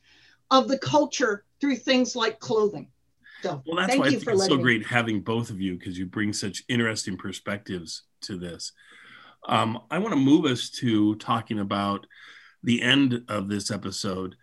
of 0.52 0.68
the 0.68 0.78
culture 0.78 1.44
through 1.60 1.76
things 1.76 2.14
like 2.14 2.38
clothing. 2.38 2.92
So 3.42 3.60
Well, 3.66 3.76
that's 3.76 3.88
thank 3.88 4.00
why 4.00 4.06
I 4.06 4.10
think 4.10 4.22
it's 4.22 4.46
so 4.46 4.56
me- 4.56 4.62
great 4.62 4.86
having 4.86 5.20
both 5.20 5.50
of 5.50 5.60
you 5.60 5.76
because 5.76 5.98
you 5.98 6.06
bring 6.06 6.32
such 6.32 6.62
interesting 6.68 7.16
perspectives 7.16 8.04
to 8.20 8.36
this. 8.36 8.72
Um, 9.46 9.80
I 9.90 9.98
want 9.98 10.12
to 10.12 10.20
move 10.20 10.44
us 10.44 10.70
to 10.80 11.14
talking 11.16 11.58
about 11.58 12.06
the 12.62 12.82
end 12.82 13.24
of 13.28 13.48
this 13.48 13.70
episode. 13.70 14.36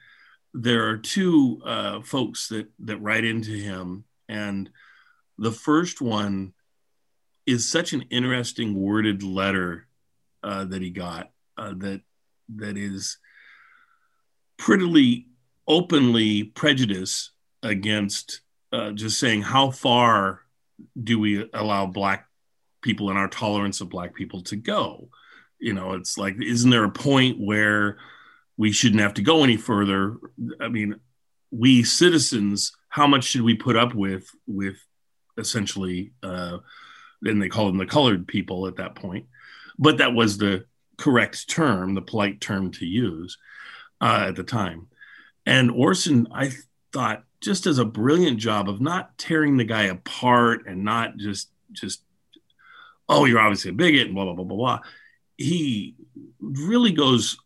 There 0.54 0.88
are 0.88 0.98
two 0.98 1.62
uh, 1.66 2.02
folks 2.02 2.48
that 2.50 2.68
that 2.80 2.98
write 2.98 3.26
into 3.26 3.52
him, 3.52 4.06
and 4.30 4.70
the 5.38 5.52
first 5.52 6.02
one 6.02 6.54
is 7.46 7.70
such 7.70 7.94
an 7.94 8.04
interesting 8.10 8.74
worded 8.74 9.22
letter 9.22 9.88
uh, 10.44 10.66
that 10.66 10.82
he 10.82 10.90
got 10.90 11.32
uh, 11.58 11.74
that 11.78 12.02
that 12.56 12.78
is 12.78 13.18
prettily 14.58 15.28
openly 15.68 16.44
prejudice 16.44 17.32
against 17.64 18.42
uh, 18.72 18.92
just 18.92 19.20
saying 19.20 19.42
how 19.42 19.72
far 19.72 20.42
do 21.02 21.20
we 21.20 21.50
allow 21.54 21.86
black 21.86 22.28
people 22.86 23.10
and 23.10 23.18
our 23.18 23.28
tolerance 23.28 23.82
of 23.82 23.90
black 23.90 24.14
people 24.14 24.42
to 24.44 24.56
go. 24.56 25.10
You 25.60 25.74
know 25.74 25.94
it's 25.94 26.18
like 26.18 26.36
isn't 26.42 26.70
there 26.70 26.86
a 26.86 26.90
point 26.90 27.38
where 27.40 27.98
we 28.56 28.72
shouldn't 28.72 29.02
have 29.02 29.16
to 29.16 29.22
go 29.22 29.44
any 29.44 29.58
further? 29.58 30.18
I 30.62 30.70
mean 30.70 30.96
we 31.52 31.84
citizens 31.84 32.72
how 32.90 33.08
much 33.08 33.26
should 33.26 33.42
we 33.42 33.56
put 33.56 33.76
up 33.76 33.94
with 33.94 34.30
with 34.48 34.78
essentially 35.38 36.14
uh 36.24 36.60
and 37.24 37.42
they 37.42 37.50
call 37.50 37.66
them 37.66 37.78
the 37.78 37.86
colored 37.86 38.28
people 38.28 38.68
at 38.68 38.78
that 38.78 38.96
point. 38.96 39.26
But 39.80 39.98
that 39.98 40.14
was 40.14 40.38
the 40.38 40.66
correct 40.98 41.50
term 41.50 41.96
the 41.96 42.02
polite 42.02 42.40
term 42.40 42.72
to 42.72 42.86
use 42.86 43.38
uh, 44.00 44.28
at 44.30 44.36
the 44.36 44.44
time. 44.44 44.88
And 45.46 45.72
orson 45.72 46.28
i 46.32 46.52
thought 46.94 47.24
just 47.42 47.66
does 47.66 47.78
a 47.78 47.86
brilliant 47.86 48.40
job 48.40 48.70
of 48.70 48.80
not 48.80 49.18
tearing 49.18 49.58
the 49.58 49.66
guy 49.66 49.84
apart 49.84 50.66
and 50.66 50.84
not 50.84 51.18
just 51.18 51.50
just 51.74 52.02
oh 53.10 53.26
you're 53.26 53.40
obviously 53.40 53.72
a 53.72 53.74
bigot 53.74 54.08
and 54.08 54.16
blah 54.16 54.26
blah 54.26 54.34
blah 54.34 54.46
blah 54.46 54.58
blah. 54.58 54.80
He 55.38 55.96
really 56.40 56.92
goes 56.92 57.38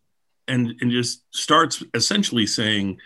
and 0.47 0.75
and 0.81 0.91
just 0.91 1.23
starts 1.33 1.83
essentially 1.93 2.45
saying 2.47 2.99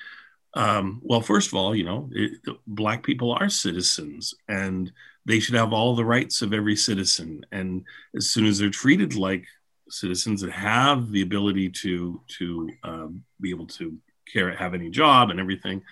um, 0.56 1.02
well 1.04 1.22
first 1.22 1.48
of 1.48 1.56
all 1.56 1.76
you 1.76 1.84
know 1.84 2.10
it, 2.12 2.40
black 2.68 3.04
people 3.04 3.32
are 3.32 3.50
citizens 3.50 4.34
and 4.48 4.92
they 5.26 5.40
should 5.40 5.56
have 5.56 5.74
all 5.74 5.96
the 5.96 6.06
rights 6.06 6.42
of 6.42 6.54
every 6.54 6.76
citizen. 6.76 7.46
And 7.52 7.86
as 8.16 8.30
soon 8.30 8.46
as 8.46 8.60
they're 8.60 8.70
treated 8.70 9.16
like 9.16 9.46
citizens 9.90 10.42
that 10.42 10.52
have 10.52 11.12
the 11.12 11.22
ability 11.22 11.70
to 11.70 12.22
to 12.40 12.70
um, 12.84 13.24
be 13.40 13.50
able 13.50 13.68
to 13.68 13.98
care 14.32 14.56
have 14.56 14.74
any 14.74 14.90
job 14.90 15.30
and 15.30 15.40
everything 15.40 15.84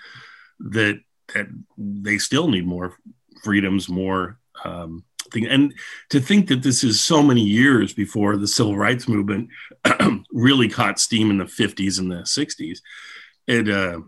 that 0.60 1.00
that 1.34 1.48
they 1.78 2.18
still 2.18 2.50
need 2.50 2.66
more 2.66 2.98
freedoms, 3.44 3.88
more 3.88 4.40
um, 4.66 5.04
thing. 5.32 5.48
And 5.48 5.74
to 6.10 6.20
think 6.20 6.48
that 6.48 6.64
this 6.64 6.84
is 6.84 7.00
so 7.00 7.22
many 7.22 7.42
years 7.42 7.94
before 7.94 8.38
the 8.38 8.48
civil 8.48 8.78
rights 8.78 9.08
movement 9.08 9.50
really 10.32 10.70
caught 10.70 11.00
steam 11.00 11.30
in 11.30 11.38
the 11.38 11.46
50s 11.46 12.00
and 12.00 12.12
the 12.12 12.24
60s, 12.24 12.80
it 13.48 13.70
uh, 13.70 14.02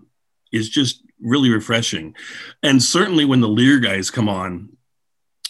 is 0.51 0.69
just 0.69 1.03
really 1.19 1.49
refreshing. 1.49 2.15
And 2.61 2.81
certainly 2.81 3.25
when 3.25 3.41
the 3.41 3.47
Lear 3.47 3.79
guys 3.79 4.11
come 4.11 4.29
on 4.29 4.77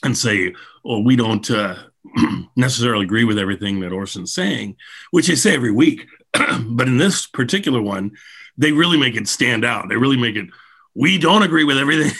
and 0.03 0.17
say, 0.17 0.53
"Oh, 0.85 0.99
we 0.99 1.15
don't." 1.15 1.49
Uh, 1.49 1.75
necessarily 2.57 3.05
agree 3.05 3.23
with 3.23 3.39
everything 3.39 3.79
that 3.79 3.93
Orson's 3.93 4.33
saying, 4.33 4.75
which 5.11 5.27
they 5.27 5.35
say 5.35 5.55
every 5.55 5.71
week. 5.71 6.05
but 6.33 6.87
in 6.87 6.97
this 6.97 7.27
particular 7.27 7.81
one, 7.81 8.11
they 8.57 8.73
really 8.73 8.97
make 8.97 9.15
it 9.15 9.27
stand 9.27 9.63
out. 9.63 9.87
They 9.87 9.95
really 9.95 10.17
make 10.17 10.35
it 10.35 10.47
we 10.95 11.17
don't 11.17 11.43
agree 11.43 11.63
with 11.63 11.77
everything. 11.77 12.11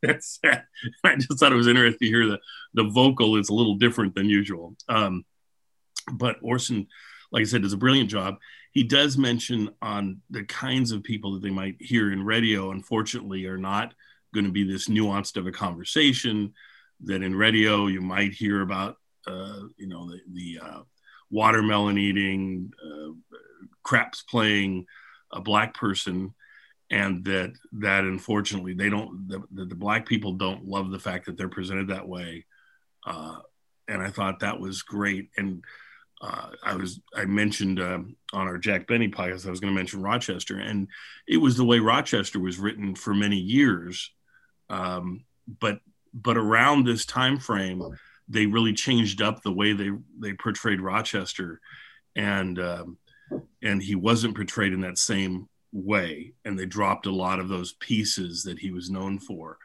That's 0.02 0.40
I 0.44 1.16
just 1.16 1.38
thought 1.38 1.52
it 1.52 1.56
was 1.56 1.66
interesting 1.66 2.06
to 2.06 2.06
hear 2.06 2.26
the 2.26 2.38
the 2.74 2.84
vocal 2.84 3.36
is 3.36 3.48
a 3.48 3.54
little 3.54 3.74
different 3.74 4.14
than 4.14 4.30
usual. 4.30 4.74
Um, 4.88 5.24
but 6.12 6.36
Orson, 6.42 6.86
like 7.32 7.42
I 7.42 7.44
said, 7.44 7.62
does 7.62 7.72
a 7.72 7.78
brilliant 7.78 8.10
job. 8.10 8.36
He 8.72 8.84
does 8.84 9.18
mention 9.18 9.70
on 9.82 10.22
the 10.30 10.44
kinds 10.44 10.92
of 10.92 11.02
people 11.02 11.34
that 11.34 11.42
they 11.42 11.50
might 11.50 11.76
hear 11.80 12.12
in 12.12 12.24
radio. 12.24 12.70
Unfortunately, 12.70 13.44
are 13.46 13.58
not 13.58 13.92
going 14.32 14.46
to 14.46 14.52
be 14.52 14.64
this 14.64 14.88
nuanced 14.88 15.36
of 15.36 15.46
a 15.46 15.52
conversation. 15.52 16.54
That 17.04 17.22
in 17.22 17.34
radio 17.34 17.86
you 17.86 18.02
might 18.02 18.32
hear 18.32 18.60
about, 18.60 18.96
uh, 19.26 19.60
you 19.76 19.86
know, 19.86 20.10
the, 20.10 20.20
the 20.32 20.60
uh, 20.62 20.80
watermelon 21.30 21.96
eating, 21.98 22.72
uh, 22.84 23.12
craps 23.82 24.22
playing, 24.22 24.86
a 25.32 25.40
black 25.40 25.74
person 25.74 26.34
and 26.90 27.24
that 27.24 27.52
that 27.72 28.04
unfortunately 28.04 28.74
they 28.74 28.90
don't 28.90 29.28
the, 29.28 29.42
the, 29.52 29.74
black 29.74 30.06
people 30.06 30.32
don't 30.32 30.64
love 30.64 30.90
the 30.90 30.98
fact 30.98 31.26
that 31.26 31.36
they're 31.36 31.48
presented 31.48 31.88
that 31.88 32.08
way. 32.08 32.44
Uh, 33.06 33.38
and 33.88 34.02
i 34.02 34.10
thought 34.10 34.40
that 34.40 34.60
was 34.60 34.82
great. 34.82 35.30
And 35.36 35.64
uh, 36.20 36.50
i 36.64 36.74
was 36.74 37.00
i 37.14 37.24
mentioned 37.24 37.80
um, 37.80 38.16
on 38.32 38.46
our 38.46 38.58
jack 38.58 38.86
benny 38.86 39.08
podcast 39.08 39.46
i 39.46 39.50
was 39.50 39.60
going 39.60 39.72
to 39.72 39.78
mention 39.78 40.02
rochester. 40.02 40.58
And 40.58 40.88
it 41.28 41.38
was 41.38 41.56
the 41.56 41.64
way 41.64 41.78
rochester 41.78 42.40
was 42.40 42.58
written 42.58 42.94
for 42.94 43.14
many 43.14 43.38
years. 43.38 44.10
Um, 44.68 45.24
but 45.60 45.80
but 46.12 46.36
around 46.36 46.84
this 46.84 47.06
time 47.06 47.38
frame 47.38 47.82
they 48.28 48.46
really 48.46 48.72
changed 48.72 49.22
up 49.22 49.42
the 49.42 49.52
way 49.52 49.72
they 49.72 49.90
they 50.18 50.32
portrayed 50.32 50.80
rochester. 50.80 51.60
And 52.16 52.58
um, 52.58 52.98
and 53.62 53.80
he 53.80 53.94
wasn't 53.94 54.34
portrayed 54.34 54.72
in 54.72 54.80
that 54.80 54.98
same 54.98 55.48
way 55.72 56.32
and 56.44 56.58
they 56.58 56.66
dropped 56.66 57.06
a 57.06 57.14
lot 57.14 57.38
of 57.38 57.48
those 57.48 57.72
pieces 57.74 58.42
that 58.44 58.58
he 58.58 58.70
was 58.70 58.90
known 58.90 59.18
for. 59.18 59.58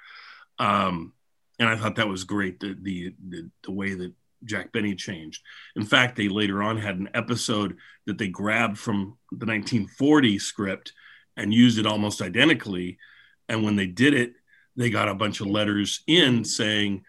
Um, 0.59 1.13
and 1.59 1.69
i 1.69 1.75
thought 1.75 1.95
that 1.95 2.07
was 2.07 2.23
great 2.23 2.59
the, 2.59 2.75
the, 2.81 3.13
the 3.29 3.49
the 3.63 3.71
way 3.71 3.93
that 3.93 4.13
jack 4.43 4.71
benny 4.71 4.93
changed. 4.95 5.41
In 5.75 5.85
fact 5.85 6.15
they 6.15 6.27
later 6.27 6.61
on 6.61 6.77
had 6.77 6.97
an 6.97 7.09
episode 7.13 7.77
that 8.05 8.17
they 8.17 8.27
grabbed 8.27 8.77
from 8.77 9.17
the 9.31 9.45
1940 9.45 10.37
script 10.37 10.93
and 11.37 11.53
used 11.53 11.79
it 11.79 11.87
almost 11.87 12.21
identically. 12.21 12.97
And 13.49 13.63
when 13.63 13.75
they 13.75 13.87
did 13.87 14.13
it 14.13 14.33
they 14.75 14.89
got 14.89 15.07
a 15.07 15.15
bunch 15.15 15.39
of 15.39 15.47
letters 15.47 16.01
in 16.05 16.43
saying 16.43 17.05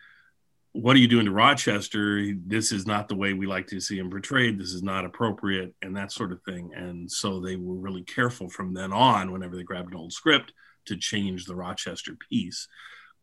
what 0.77 0.95
are 0.95 0.99
you 0.99 1.09
doing 1.09 1.25
to 1.25 1.33
Rochester? 1.33 2.35
This 2.47 2.71
is 2.71 2.87
not 2.87 3.09
the 3.09 3.17
way 3.17 3.33
we 3.33 3.47
like 3.47 3.67
to 3.69 3.81
see 3.81 3.99
him 3.99 4.11
portrayed. 4.11 4.59
This 4.59 4.73
is 4.73 4.83
not 4.83 5.05
appropriate, 5.05 5.75
and 5.81 5.97
that 5.97 6.13
sort 6.13 6.33
of 6.33 6.43
thing. 6.43 6.71
And 6.75 7.11
so 7.11 7.41
they 7.41 7.57
were 7.57 7.77
really 7.77 8.03
careful 8.03 8.51
from 8.51 8.75
then 8.75 8.93
on, 8.93 9.33
whenever 9.33 9.57
they 9.57 9.63
grabbed 9.63 9.93
an 9.93 9.99
old 9.99 10.13
script, 10.13 10.53
to 10.87 10.97
change 10.97 11.45
the 11.47 11.55
Rochester 11.55 12.17
piece, 12.29 12.69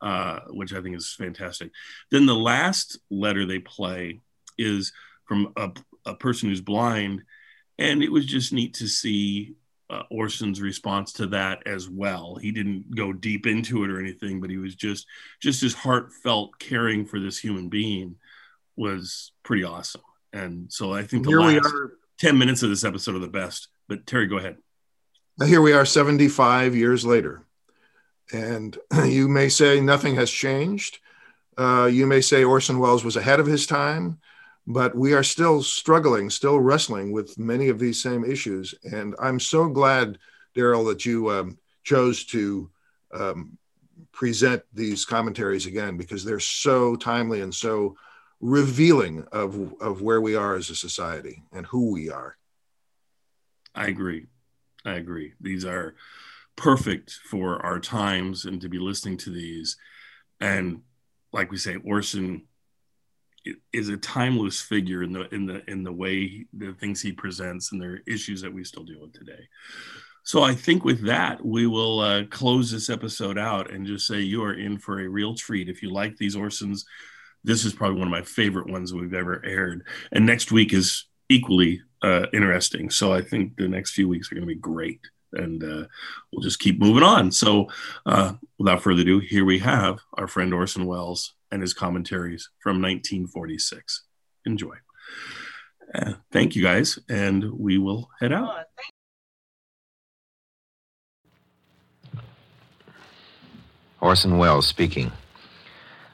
uh, 0.01 0.39
which 0.49 0.73
I 0.73 0.81
think 0.81 0.97
is 0.97 1.15
fantastic. 1.17 1.71
Then 2.11 2.25
the 2.25 2.35
last 2.35 2.99
letter 3.09 3.45
they 3.45 3.59
play 3.59 4.21
is 4.57 4.91
from 5.25 5.53
a, 5.55 5.71
a 6.05 6.15
person 6.15 6.49
who's 6.49 6.61
blind, 6.61 7.21
and 7.77 8.03
it 8.03 8.11
was 8.11 8.25
just 8.25 8.51
neat 8.51 8.73
to 8.75 8.87
see 8.87 9.55
uh, 9.93 10.03
Orson's 10.09 10.61
response 10.61 11.13
to 11.13 11.27
that 11.27 11.67
as 11.67 11.87
well. 11.87 12.35
He 12.35 12.51
didn't 12.51 12.95
go 12.95 13.13
deep 13.13 13.45
into 13.45 13.83
it 13.83 13.91
or 13.91 13.99
anything, 13.99 14.41
but 14.41 14.49
he 14.49 14.57
was 14.57 14.75
just 14.75 15.05
just 15.39 15.61
his 15.61 15.73
heartfelt 15.73 16.57
caring 16.59 17.05
for 17.05 17.19
this 17.19 17.37
human 17.37 17.69
being 17.69 18.15
was 18.75 19.31
pretty 19.43 19.63
awesome. 19.63 20.01
And 20.31 20.71
so 20.71 20.93
I 20.93 21.03
think 21.03 21.23
the 21.23 21.29
Here 21.29 21.41
we 21.41 21.59
last 21.59 21.73
are. 21.73 21.93
10 22.19 22.37
minutes 22.37 22.63
of 22.63 22.69
this 22.69 22.83
episode 22.83 23.15
are 23.15 23.19
the 23.19 23.27
best. 23.27 23.67
But 23.87 24.07
Terry, 24.07 24.27
go 24.27 24.37
ahead. 24.37 24.57
Here 25.45 25.61
we 25.61 25.73
are 25.73 25.85
75 25.85 26.75
years 26.75 27.05
later. 27.05 27.45
And 28.31 28.77
you 29.05 29.27
may 29.27 29.49
say 29.49 29.79
nothing 29.79 30.15
has 30.15 30.31
changed. 30.31 30.99
Uh, 31.55 31.89
you 31.91 32.07
may 32.07 32.21
say 32.21 32.43
Orson 32.43 32.79
Welles 32.79 33.03
was 33.03 33.15
ahead 33.15 33.39
of 33.39 33.45
his 33.45 33.67
time, 33.67 34.19
but 34.65 34.95
we 34.95 35.13
are 35.13 35.23
still 35.23 35.61
struggling, 35.61 36.29
still 36.29 36.59
wrestling 36.59 37.11
with 37.11 37.37
many 37.37 37.69
of 37.69 37.79
these 37.79 38.01
same 38.01 38.23
issues. 38.23 38.73
And 38.83 39.15
I'm 39.19 39.39
so 39.39 39.67
glad, 39.67 40.17
Daryl, 40.55 40.87
that 40.87 41.05
you 41.05 41.29
um, 41.29 41.57
chose 41.83 42.25
to 42.25 42.69
um, 43.13 43.57
present 44.11 44.63
these 44.73 45.05
commentaries 45.05 45.65
again 45.65 45.97
because 45.97 46.23
they're 46.23 46.39
so 46.39 46.95
timely 46.95 47.41
and 47.41 47.53
so 47.53 47.97
revealing 48.39 49.25
of, 49.31 49.73
of 49.81 50.01
where 50.01 50.21
we 50.21 50.35
are 50.35 50.55
as 50.55 50.69
a 50.69 50.75
society 50.75 51.43
and 51.51 51.65
who 51.65 51.91
we 51.91 52.09
are. 52.09 52.37
I 53.75 53.87
agree. 53.87 54.27
I 54.85 54.93
agree. 54.93 55.33
These 55.41 55.65
are 55.65 55.95
perfect 56.55 57.19
for 57.29 57.65
our 57.65 57.79
times 57.79 58.45
and 58.45 58.61
to 58.61 58.69
be 58.69 58.79
listening 58.79 59.17
to 59.17 59.29
these. 59.29 59.77
And 60.39 60.81
like 61.31 61.51
we 61.51 61.57
say, 61.57 61.77
Orson 61.77 62.43
is 63.71 63.89
a 63.89 63.97
timeless 63.97 64.61
figure 64.61 65.03
in 65.03 65.11
the 65.11 65.33
in 65.33 65.45
the 65.45 65.69
in 65.69 65.83
the 65.83 65.91
way 65.91 66.45
the 66.53 66.73
things 66.73 67.01
he 67.01 67.11
presents 67.11 67.71
and 67.71 67.81
their 67.81 68.01
issues 68.07 68.41
that 68.41 68.53
we 68.53 68.63
still 68.63 68.83
deal 68.83 69.01
with 69.01 69.13
today. 69.13 69.47
So 70.23 70.41
I 70.41 70.55
think 70.55 70.85
with 70.85 71.05
that 71.05 71.45
we 71.45 71.67
will 71.67 71.99
uh, 71.99 72.23
close 72.29 72.71
this 72.71 72.89
episode 72.89 73.37
out 73.37 73.71
and 73.71 73.85
just 73.85 74.07
say 74.07 74.21
you 74.21 74.43
are 74.43 74.53
in 74.53 74.77
for 74.77 75.01
a 75.01 75.07
real 75.07 75.35
treat 75.35 75.67
if 75.67 75.83
you 75.83 75.91
like 75.91 76.17
these 76.17 76.35
Orsons. 76.35 76.85
This 77.43 77.65
is 77.65 77.73
probably 77.73 77.99
one 77.99 78.07
of 78.07 78.11
my 78.11 78.21
favorite 78.21 78.69
ones 78.69 78.93
we've 78.93 79.13
ever 79.13 79.43
aired, 79.45 79.85
and 80.13 80.25
next 80.25 80.51
week 80.51 80.73
is 80.73 81.07
equally 81.27 81.81
uh, 82.01 82.27
interesting. 82.31 82.89
So 82.89 83.11
I 83.11 83.21
think 83.21 83.57
the 83.57 83.67
next 83.67 83.91
few 83.91 84.07
weeks 84.07 84.31
are 84.31 84.35
going 84.35 84.47
to 84.47 84.53
be 84.53 84.59
great, 84.59 85.01
and 85.33 85.61
uh, 85.61 85.85
we'll 86.31 86.41
just 86.41 86.59
keep 86.59 86.79
moving 86.79 87.03
on. 87.03 87.31
So 87.31 87.67
uh, 88.05 88.33
without 88.57 88.81
further 88.81 89.01
ado, 89.01 89.19
here 89.19 89.43
we 89.43 89.59
have 89.59 89.99
our 90.13 90.27
friend 90.27 90.53
Orson 90.53 90.85
Welles 90.85 91.33
and 91.53 91.61
his 91.61 91.73
commentaries 91.73 92.49
from 92.63 92.81
1946. 92.81 94.03
Enjoy. 94.45 94.75
Uh, 95.93 96.13
thank 96.31 96.55
you 96.55 96.63
guys, 96.63 96.97
and 97.07 97.53
we 97.53 97.77
will 97.77 98.09
head 98.19 98.33
out. 98.33 98.55
Thank- 98.55 98.93
Orson 104.01 104.39
Welles 104.39 104.65
speaking. 104.65 105.11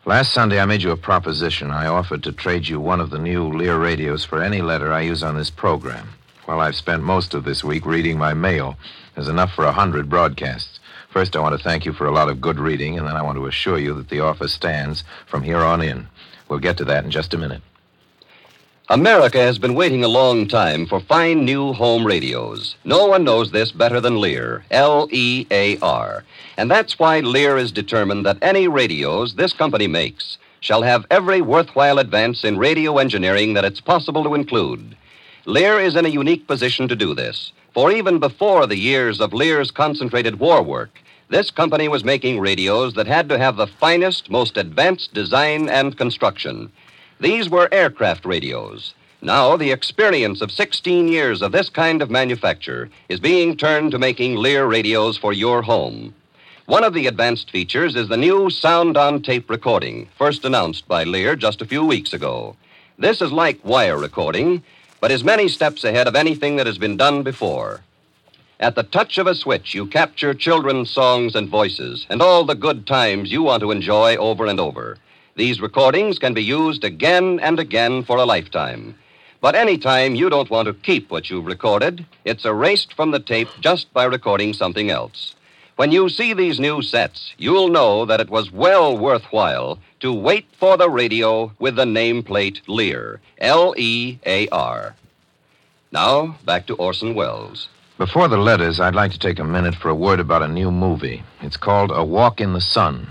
Last 0.05 0.33
Sunday, 0.33 0.59
I 0.59 0.65
made 0.65 0.83
you 0.83 0.91
a 0.91 0.97
proposition. 0.97 1.71
I 1.71 1.87
offered 1.87 2.23
to 2.23 2.33
trade 2.33 2.67
you 2.67 2.79
one 2.79 2.99
of 2.99 3.09
the 3.09 3.19
new 3.19 3.47
Lear 3.47 3.79
radios 3.79 4.25
for 4.25 4.43
any 4.43 4.61
letter 4.61 4.91
I 4.91 5.01
use 5.01 5.23
on 5.23 5.37
this 5.37 5.49
program. 5.49 6.09
Well, 6.47 6.59
I've 6.59 6.75
spent 6.75 7.03
most 7.03 7.33
of 7.33 7.45
this 7.45 7.63
week 7.63 7.85
reading 7.85 8.17
my 8.17 8.33
mail. 8.33 8.75
There's 9.15 9.27
enough 9.29 9.53
for 9.53 9.65
a 9.65 9.71
hundred 9.71 10.09
broadcasts. 10.09 10.78
First, 11.09 11.35
I 11.35 11.39
want 11.39 11.57
to 11.57 11.63
thank 11.63 11.85
you 11.85 11.93
for 11.93 12.05
a 12.05 12.11
lot 12.11 12.29
of 12.29 12.39
good 12.39 12.59
reading, 12.59 12.99
and 12.99 13.07
then 13.07 13.15
I 13.15 13.23
want 13.23 13.35
to 13.37 13.47
assure 13.47 13.79
you 13.79 13.95
that 13.95 14.09
the 14.09 14.19
offer 14.19 14.47
stands 14.47 15.03
from 15.25 15.41
here 15.41 15.57
on 15.57 15.81
in. 15.81 16.07
We'll 16.47 16.59
get 16.59 16.77
to 16.77 16.85
that 16.85 17.03
in 17.03 17.09
just 17.09 17.33
a 17.33 17.37
minute. 17.37 17.63
America 18.89 19.39
has 19.39 19.57
been 19.57 19.73
waiting 19.73 20.03
a 20.03 20.07
long 20.07 20.47
time 20.47 20.85
for 20.85 20.99
fine 20.99 21.45
new 21.45 21.73
home 21.73 22.05
radios. 22.05 22.75
No 22.83 23.07
one 23.07 23.23
knows 23.23 23.51
this 23.51 23.71
better 23.71 23.99
than 23.99 24.19
Lear, 24.19 24.63
L 24.69 25.07
E 25.11 25.47
A 25.49 25.79
R. 25.79 26.23
And 26.57 26.69
that's 26.69 26.99
why 26.99 27.19
Lear 27.21 27.57
is 27.57 27.71
determined 27.71 28.25
that 28.27 28.37
any 28.41 28.67
radios 28.67 29.35
this 29.35 29.53
company 29.53 29.87
makes 29.87 30.37
shall 30.59 30.83
have 30.83 31.07
every 31.09 31.41
worthwhile 31.41 31.97
advance 31.97 32.43
in 32.43 32.57
radio 32.57 32.97
engineering 32.97 33.53
that 33.53 33.65
it's 33.65 33.81
possible 33.81 34.23
to 34.23 34.35
include. 34.35 34.95
Lear 35.45 35.79
is 35.79 35.95
in 35.95 36.05
a 36.05 36.09
unique 36.09 36.45
position 36.45 36.87
to 36.87 36.95
do 36.95 37.15
this, 37.15 37.51
for 37.73 37.91
even 37.91 38.19
before 38.19 38.65
the 38.67 38.77
years 38.77 39.19
of 39.19 39.33
Lear's 39.33 39.71
concentrated 39.71 40.39
war 40.39 40.61
work, 40.61 41.01
this 41.29 41.51
company 41.51 41.87
was 41.87 42.03
making 42.03 42.39
radios 42.39 42.95
that 42.95 43.05
had 43.05 43.29
to 43.29 43.37
have 43.37 43.55
the 43.55 43.67
finest, 43.67 44.31
most 44.31 44.57
advanced 44.57 45.13
design 45.13 45.69
and 45.69 45.97
construction. 45.97 46.71
These 47.19 47.49
were 47.49 47.69
aircraft 47.71 48.25
radios. 48.25 48.93
Now, 49.21 49.57
the 49.57 49.71
experience 49.71 50.41
of 50.41 50.51
16 50.51 51.07
years 51.07 51.41
of 51.41 51.51
this 51.51 51.69
kind 51.69 52.01
of 52.01 52.09
manufacture 52.09 52.89
is 53.09 53.19
being 53.19 53.57
turned 53.57 53.91
to 53.91 53.99
making 53.99 54.35
Lear 54.35 54.65
radios 54.65 55.17
for 55.17 55.33
your 55.33 55.61
home. 55.61 56.15
One 56.65 56.83
of 56.83 56.93
the 56.93 57.07
advanced 57.07 57.51
features 57.51 57.95
is 57.95 58.07
the 58.07 58.15
new 58.17 58.49
sound 58.49 58.95
on 58.95 59.21
tape 59.21 59.49
recording, 59.49 60.07
first 60.17 60.45
announced 60.45 60.87
by 60.87 61.03
Lear 61.03 61.35
just 61.35 61.61
a 61.61 61.65
few 61.65 61.83
weeks 61.83 62.13
ago. 62.13 62.55
This 62.97 63.21
is 63.21 63.31
like 63.31 63.63
wire 63.65 63.97
recording, 63.97 64.63
but 64.99 65.11
is 65.11 65.23
many 65.23 65.47
steps 65.47 65.83
ahead 65.83 66.07
of 66.07 66.15
anything 66.15 66.55
that 66.55 66.67
has 66.67 66.77
been 66.77 66.97
done 66.97 67.23
before. 67.23 67.81
At 68.59 68.75
the 68.75 68.83
touch 68.83 69.17
of 69.17 69.27
a 69.27 69.35
switch, 69.35 69.73
you 69.73 69.85
capture 69.85 70.33
children's 70.33 70.89
songs 70.91 71.35
and 71.35 71.47
voices 71.47 72.05
and 72.09 72.21
all 72.21 72.43
the 72.43 72.55
good 72.55 72.85
times 72.85 73.31
you 73.31 73.43
want 73.43 73.61
to 73.61 73.71
enjoy 73.71 74.17
over 74.17 74.45
and 74.45 74.59
over. 74.59 74.97
These 75.35 75.61
recordings 75.61 76.19
can 76.19 76.33
be 76.33 76.43
used 76.43 76.83
again 76.83 77.39
and 77.39 77.59
again 77.59 78.03
for 78.03 78.17
a 78.17 78.25
lifetime. 78.25 78.95
But 79.39 79.55
any 79.55 79.77
time 79.77 80.15
you 80.15 80.29
don't 80.29 80.49
want 80.49 80.67
to 80.67 80.73
keep 80.73 81.09
what 81.09 81.29
you've 81.29 81.45
recorded, 81.45 82.05
it's 82.25 82.43
erased 82.43 82.93
from 82.93 83.11
the 83.11 83.21
tape 83.21 83.47
just 83.61 83.93
by 83.93 84.03
recording 84.03 84.51
something 84.51 84.89
else. 84.89 85.35
When 85.77 85.93
you 85.93 86.09
see 86.09 86.33
these 86.33 86.59
new 86.59 86.81
sets, 86.81 87.33
you'll 87.37 87.69
know 87.69 88.03
that 88.03 88.19
it 88.19 88.29
was 88.29 88.51
well 88.51 88.97
worthwhile 88.97 89.79
to 89.99 90.13
wait 90.13 90.45
for 90.59 90.77
the 90.77 90.89
radio 90.89 91.51
with 91.59 91.75
the 91.75 91.85
nameplate 91.85 92.61
Lear, 92.67 93.19
L 93.39 93.73
E 93.77 94.19
A 94.25 94.47
R. 94.49 94.95
Now, 95.91 96.37
back 96.45 96.67
to 96.67 96.75
Orson 96.75 97.15
Welles. 97.15 97.67
Before 97.97 98.29
the 98.29 98.37
letters, 98.37 98.79
I'd 98.79 98.95
like 98.95 99.11
to 99.11 99.19
take 99.19 99.39
a 99.39 99.43
minute 99.43 99.75
for 99.75 99.89
a 99.89 99.95
word 99.95 100.21
about 100.21 100.41
a 100.41 100.47
new 100.47 100.71
movie. 100.71 101.23
It's 101.41 101.57
called 101.57 101.91
A 101.91 102.03
Walk 102.03 102.39
in 102.39 102.53
the 102.53 102.61
Sun. 102.61 103.09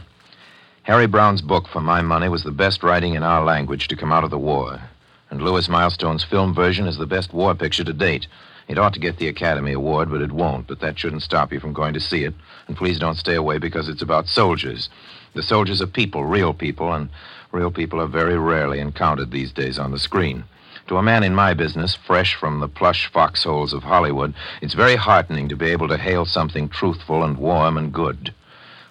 Harry 0.85 1.07
Brown's 1.07 1.43
book, 1.43 1.69
for 1.69 1.81
my 1.81 2.01
money, 2.01 2.31
was 2.31 2.45
the 2.45 2.51
best 2.51 2.83
writing 2.83 3.15
in 3.15 3.23
our 3.23 3.45
language 3.45 3.89
to 3.89 3.97
come 3.97 4.11
out 4.11 4.25
of 4.25 4.31
the 4.31 4.39
war. 4.39 4.81
And 5.29 5.43
Lewis 5.43 5.69
Milestone's 5.69 6.25
film 6.25 6.55
version 6.55 6.87
is 6.87 6.97
the 6.97 7.05
best 7.05 7.35
war 7.35 7.55
picture 7.55 7.85
to 7.85 7.93
date. 7.93 8.27
It 8.69 8.79
ought 8.79 8.95
to 8.95 9.01
get 9.01 9.19
the 9.19 9.29
Academy 9.29 9.73
Award, 9.73 10.09
but 10.11 10.23
it 10.23 10.33
won't. 10.33 10.67
But 10.67 10.81
that 10.81 10.99
shouldn't 10.99 11.23
stop 11.23 11.53
you 11.53 11.61
from 11.61 11.75
going 11.75 11.93
to 11.93 12.01
see 12.01 12.25
it. 12.25 12.33
And 12.67 12.77
please 12.77 12.99
don't 12.99 13.17
stay 13.17 13.35
away 13.35 13.59
because 13.59 13.89
it's 13.91 14.01
about 14.01 14.29
soldiers. 14.29 14.89
The 15.35 15.43
soldiers 15.43 15.81
are 15.83 15.87
people, 15.87 16.25
real 16.25 16.55
people, 16.55 16.93
and 16.93 17.09
real 17.53 17.71
people 17.71 18.01
are 18.01 18.07
very 18.07 18.39
rarely 18.39 18.81
encountered 18.81 19.31
these 19.31 19.53
days 19.53 19.79
on 19.79 19.91
the 19.91 19.99
screen. 19.99 20.45
To 20.89 20.97
a 20.97 21.03
man 21.03 21.23
in 21.23 21.35
my 21.35 21.53
business, 21.53 21.95
fresh 21.95 22.35
from 22.35 22.61
the 22.61 22.69
plush 22.69 23.11
foxholes 23.13 23.75
of 23.75 23.83
Hollywood, 23.83 24.33
it's 24.63 24.73
very 24.73 24.97
heartening 24.97 25.49
to 25.51 25.57
be 25.57 25.67
able 25.67 25.89
to 25.89 25.99
hail 25.99 26.25
something 26.25 26.69
truthful 26.69 27.23
and 27.23 27.37
warm 27.37 27.77
and 27.77 27.93
good. 27.93 28.33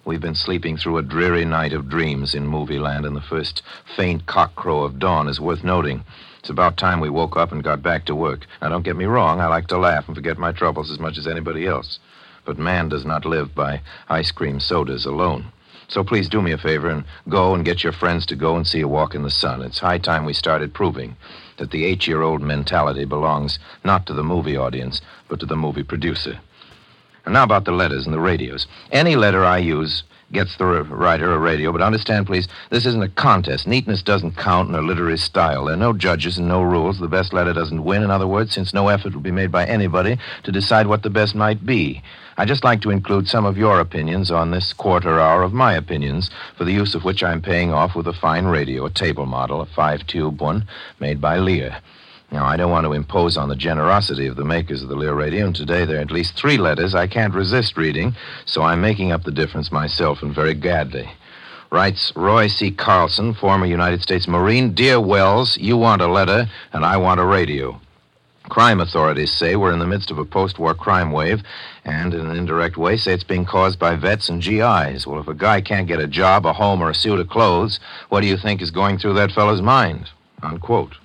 We've 0.05 0.21
been 0.21 0.35
sleeping 0.35 0.77
through 0.77 0.99
a 0.99 1.01
dreary 1.01 1.43
night 1.43 1.73
of 1.73 1.89
dreams 1.89 2.35
in 2.35 2.45
movie 2.45 2.79
land, 2.79 3.05
and 3.05 3.15
the 3.15 3.21
first 3.21 3.63
faint 3.95 4.25
cockcrow 4.25 4.85
of 4.85 4.99
dawn 4.99 5.27
is 5.27 5.41
worth 5.41 5.63
noting. 5.63 6.05
It's 6.39 6.51
about 6.51 6.77
time 6.77 6.99
we 6.99 7.09
woke 7.09 7.35
up 7.35 7.51
and 7.51 7.63
got 7.63 7.81
back 7.81 8.05
to 8.05 8.15
work. 8.15 8.45
Now, 8.61 8.69
don't 8.69 8.85
get 8.85 8.95
me 8.95 9.05
wrong, 9.05 9.41
I 9.41 9.47
like 9.47 9.67
to 9.67 9.77
laugh 9.77 10.07
and 10.07 10.15
forget 10.15 10.37
my 10.37 10.51
troubles 10.51 10.91
as 10.91 10.99
much 10.99 11.17
as 11.17 11.27
anybody 11.27 11.65
else. 11.65 11.99
But 12.45 12.57
man 12.57 12.87
does 12.89 13.05
not 13.05 13.25
live 13.25 13.53
by 13.53 13.81
ice 14.07 14.31
cream 14.31 14.59
sodas 14.59 15.05
alone. 15.05 15.51
So 15.89 16.03
please 16.03 16.27
do 16.27 16.41
me 16.41 16.51
a 16.51 16.57
favor 16.57 16.89
and 16.89 17.05
go 17.29 17.55
and 17.55 17.63
get 17.63 17.83
your 17.83 17.93
friends 17.93 18.25
to 18.27 18.35
go 18.35 18.57
and 18.57 18.67
see 18.67 18.81
a 18.81 18.87
walk 18.87 19.15
in 19.15 19.23
the 19.23 19.29
sun. 19.29 19.61
It's 19.61 19.79
high 19.79 19.99
time 19.99 20.25
we 20.25 20.33
started 20.33 20.73
proving 20.73 21.15
that 21.57 21.71
the 21.71 21.85
eight 21.85 22.07
year 22.07 22.21
old 22.21 22.41
mentality 22.41 23.05
belongs 23.05 23.57
not 23.83 24.05
to 24.07 24.13
the 24.13 24.23
movie 24.23 24.57
audience, 24.57 25.01
but 25.29 25.39
to 25.39 25.45
the 25.45 25.55
movie 25.55 25.83
producer. 25.83 26.39
And 27.25 27.33
now 27.33 27.43
about 27.43 27.65
the 27.65 27.71
letters 27.71 28.05
and 28.05 28.13
the 28.13 28.19
radios. 28.19 28.67
Any 28.91 29.15
letter 29.15 29.43
I 29.43 29.57
use 29.59 30.03
gets 30.31 30.57
the 30.57 30.65
writer 30.65 31.33
a 31.33 31.39
radio. 31.39 31.71
But 31.71 31.81
understand, 31.81 32.25
please, 32.25 32.47
this 32.69 32.85
isn't 32.85 33.03
a 33.03 33.09
contest. 33.09 33.65
Neatness 33.65 34.01
doesn't 34.01 34.35
count 34.35 34.69
in 34.69 34.75
a 34.75 34.81
literary 34.81 35.17
style. 35.17 35.65
There 35.65 35.73
are 35.73 35.77
no 35.77 35.93
judges 35.93 36.37
and 36.37 36.47
no 36.47 36.61
rules. 36.61 36.99
The 36.99 37.07
best 37.07 37.33
letter 37.33 37.53
doesn't 37.53 37.83
win. 37.83 38.03
In 38.03 38.11
other 38.11 38.27
words, 38.27 38.53
since 38.53 38.73
no 38.73 38.89
effort 38.89 39.13
will 39.13 39.21
be 39.21 39.31
made 39.31 39.51
by 39.51 39.65
anybody 39.65 40.17
to 40.43 40.51
decide 40.51 40.87
what 40.87 41.03
the 41.03 41.09
best 41.09 41.33
might 41.33 41.65
be. 41.65 42.01
I'd 42.39 42.47
just 42.47 42.63
like 42.63 42.81
to 42.81 42.91
include 42.91 43.27
some 43.27 43.45
of 43.45 43.57
your 43.57 43.79
opinions 43.79 44.29
on 44.29 44.51
this 44.51 44.71
quarter 44.71 45.19
hour 45.19 45.41
of 45.41 45.53
my 45.53 45.73
opinions, 45.73 46.29
for 46.55 46.65
the 46.65 46.71
use 46.71 46.93
of 46.93 47.03
which 47.03 47.23
I'm 47.23 47.41
paying 47.41 47.73
off 47.73 47.95
with 47.95 48.05
a 48.05 48.13
fine 48.13 48.45
radio, 48.45 48.85
a 48.85 48.91
table 48.91 49.25
model, 49.25 49.59
a 49.59 49.65
five 49.65 50.05
tube 50.05 50.39
one, 50.39 50.67
made 50.99 51.19
by 51.19 51.39
Lear. 51.39 51.79
Now, 52.31 52.45
I 52.45 52.55
don't 52.55 52.69
want 52.69 52.85
to 52.85 52.93
impose 52.93 53.37
on 53.37 53.49
the 53.49 53.55
generosity 53.55 54.27
of 54.27 54.35
the 54.35 54.45
makers 54.45 54.83
of 54.83 54.89
the 54.89 54.95
Lear 54.95 55.15
radio, 55.15 55.47
and 55.47 55.55
today 55.55 55.83
there 55.83 55.97
are 55.97 56.01
at 56.01 56.11
least 56.11 56.35
three 56.35 56.57
letters 56.57 56.93
I 56.93 57.07
can't 57.07 57.33
resist 57.33 57.75
reading, 57.75 58.15
so 58.45 58.61
I'm 58.61 58.81
making 58.81 59.11
up 59.11 59.23
the 59.23 59.31
difference 59.31 59.71
myself 59.71 60.21
and 60.21 60.35
very 60.35 60.53
gladly. 60.53 61.09
Writes 61.71 62.13
Roy 62.15 62.49
C. 62.49 62.69
Carlson, 62.69 63.33
former 63.33 63.65
United 63.65 64.03
States 64.03 64.27
Marine. 64.27 64.75
Dear 64.75 65.01
Welles, 65.01 65.57
you 65.57 65.75
want 65.75 66.03
a 66.03 66.07
letter, 66.07 66.47
and 66.71 66.85
I 66.85 66.97
want 66.97 67.19
a 67.19 67.25
radio. 67.25 67.81
Crime 68.49 68.79
authorities 68.79 69.31
say 69.31 69.55
we're 69.55 69.73
in 69.73 69.79
the 69.79 69.85
midst 69.85 70.09
of 70.09 70.17
a 70.17 70.25
post 70.25 70.57
war 70.57 70.73
crime 70.73 71.11
wave, 71.11 71.43
and 71.83 72.13
in 72.13 72.27
an 72.27 72.35
indirect 72.35 72.77
way 72.77 72.95
say 72.95 73.13
it's 73.13 73.23
being 73.23 73.45
caused 73.45 73.77
by 73.77 73.95
vets 73.95 74.29
and 74.29 74.41
GIs. 74.41 75.05
Well, 75.05 75.19
if 75.19 75.27
a 75.27 75.33
guy 75.33 75.59
can't 75.59 75.87
get 75.87 75.99
a 75.99 76.07
job, 76.07 76.45
a 76.45 76.53
home, 76.53 76.81
or 76.81 76.89
a 76.89 76.95
suit 76.95 77.19
of 77.19 77.29
clothes, 77.29 77.79
what 78.09 78.21
do 78.21 78.27
you 78.27 78.37
think 78.37 78.61
is 78.61 78.71
going 78.71 78.97
through 78.97 79.15
that 79.15 79.31
fellow's 79.31 79.61
mind? 79.61 80.09
Unquote. 80.41 80.95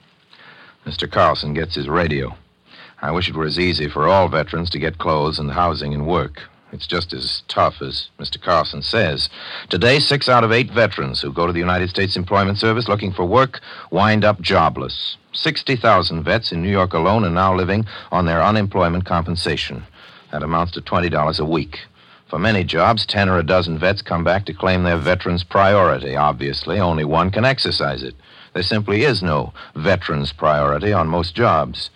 Mr. 0.87 1.11
Carlson 1.11 1.53
gets 1.53 1.75
his 1.75 1.89
radio. 1.89 2.37
I 3.01 3.11
wish 3.11 3.29
it 3.29 3.35
were 3.35 3.47
as 3.47 3.59
easy 3.59 3.89
for 3.89 4.07
all 4.07 4.29
veterans 4.29 4.71
to 4.71 4.79
get 4.79 4.99
clothes 4.99 5.39
and 5.39 5.51
housing 5.51 5.93
and 5.93 6.07
work. 6.07 6.43
It's 6.73 6.87
just 6.87 7.13
as 7.13 7.43
tough 7.49 7.83
as 7.83 8.09
Mr. 8.19 8.41
Carson 8.41 8.81
says. 8.81 9.29
Today, 9.69 10.01
six 10.01 10.27
out 10.27 10.43
of 10.43 10.53
eight 10.53 10.71
veterans 10.71 11.21
who 11.21 11.31
go 11.31 11.47
to 11.47 11.53
the 11.53 11.59
United 11.59 11.91
States 11.91 12.17
Employment 12.17 12.59
Service 12.59 12.89
looking 12.89 13.13
for 13.13 13.27
work 13.27 13.61
wind 13.91 14.25
up 14.25 14.41
jobless. 14.41 15.19
60,000 15.35 16.23
vets 16.23 16.51
in 16.51 16.63
New 16.63 16.71
York 16.71 16.95
alone 16.95 17.25
are 17.25 17.31
now 17.31 17.55
living 17.55 17.85
on 18.11 18.25
their 18.25 18.43
unemployment 18.43 19.05
compensation. 19.05 19.85
That 20.31 20.43
amounts 20.43 20.73
to 20.73 20.81
$20 20.81 21.39
a 21.39 21.45
week. 21.45 21.81
For 22.27 22.39
many 22.39 22.65
jobs, 22.65 23.05
10 23.05 23.29
or 23.29 23.39
a 23.39 23.43
dozen 23.43 23.79
vets 23.79 24.01
come 24.01 24.25
back 24.25 24.47
to 24.47 24.55
claim 24.55 24.85
their 24.85 24.97
veterans' 24.97 25.45
priority. 25.45 26.17
Obviously, 26.17 26.81
only 26.81 27.05
one 27.05 27.31
can 27.31 27.45
exercise 27.45 28.03
it. 28.03 28.15
There 28.55 28.63
simply 28.63 29.05
is 29.05 29.23
no 29.23 29.53
veterans' 29.75 30.33
priority 30.33 30.95
on 30.95 31.09
most 31.09 31.35
jobs. 31.35 31.91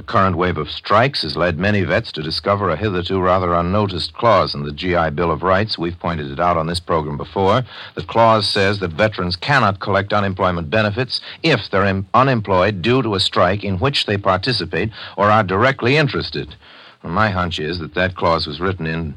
The 0.00 0.06
current 0.06 0.38
wave 0.38 0.56
of 0.56 0.70
strikes 0.70 1.20
has 1.20 1.36
led 1.36 1.58
many 1.58 1.82
vets 1.82 2.10
to 2.12 2.22
discover 2.22 2.70
a 2.70 2.76
hitherto 2.76 3.20
rather 3.20 3.52
unnoticed 3.52 4.14
clause 4.14 4.54
in 4.54 4.62
the 4.62 4.72
GI 4.72 5.10
Bill 5.10 5.30
of 5.30 5.42
Rights. 5.42 5.76
We've 5.76 5.98
pointed 5.98 6.30
it 6.30 6.40
out 6.40 6.56
on 6.56 6.66
this 6.66 6.80
program 6.80 7.18
before. 7.18 7.64
The 7.96 8.02
clause 8.04 8.48
says 8.48 8.78
that 8.78 8.92
veterans 8.92 9.36
cannot 9.36 9.80
collect 9.80 10.14
unemployment 10.14 10.70
benefits 10.70 11.20
if 11.42 11.68
they're 11.68 12.02
unemployed 12.14 12.80
due 12.80 13.02
to 13.02 13.14
a 13.14 13.20
strike 13.20 13.62
in 13.62 13.78
which 13.78 14.06
they 14.06 14.16
participate 14.16 14.90
or 15.18 15.30
are 15.30 15.44
directly 15.44 15.98
interested. 15.98 16.54
Well, 17.02 17.12
my 17.12 17.28
hunch 17.28 17.58
is 17.58 17.78
that 17.80 17.92
that 17.92 18.16
clause 18.16 18.46
was 18.46 18.58
written 18.58 18.86
in 18.86 19.16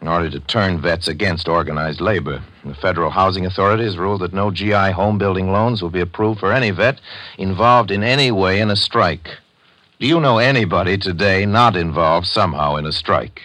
in 0.00 0.06
order 0.06 0.30
to 0.30 0.38
turn 0.38 0.80
vets 0.80 1.08
against 1.08 1.48
organized 1.48 2.00
labor. 2.00 2.40
The 2.64 2.74
Federal 2.74 3.10
Housing 3.10 3.46
Authority 3.46 3.82
has 3.82 3.98
ruled 3.98 4.20
that 4.20 4.32
no 4.32 4.52
GI 4.52 4.92
home 4.92 5.18
building 5.18 5.50
loans 5.50 5.82
will 5.82 5.90
be 5.90 6.00
approved 6.00 6.38
for 6.38 6.52
any 6.52 6.70
vet 6.70 7.00
involved 7.36 7.90
in 7.90 8.04
any 8.04 8.30
way 8.30 8.60
in 8.60 8.70
a 8.70 8.76
strike. 8.76 9.39
Do 10.00 10.06
you 10.06 10.18
know 10.18 10.38
anybody 10.38 10.96
today 10.96 11.44
not 11.44 11.76
involved 11.76 12.26
somehow 12.26 12.76
in 12.76 12.86
a 12.86 12.90
strike? 12.92 13.42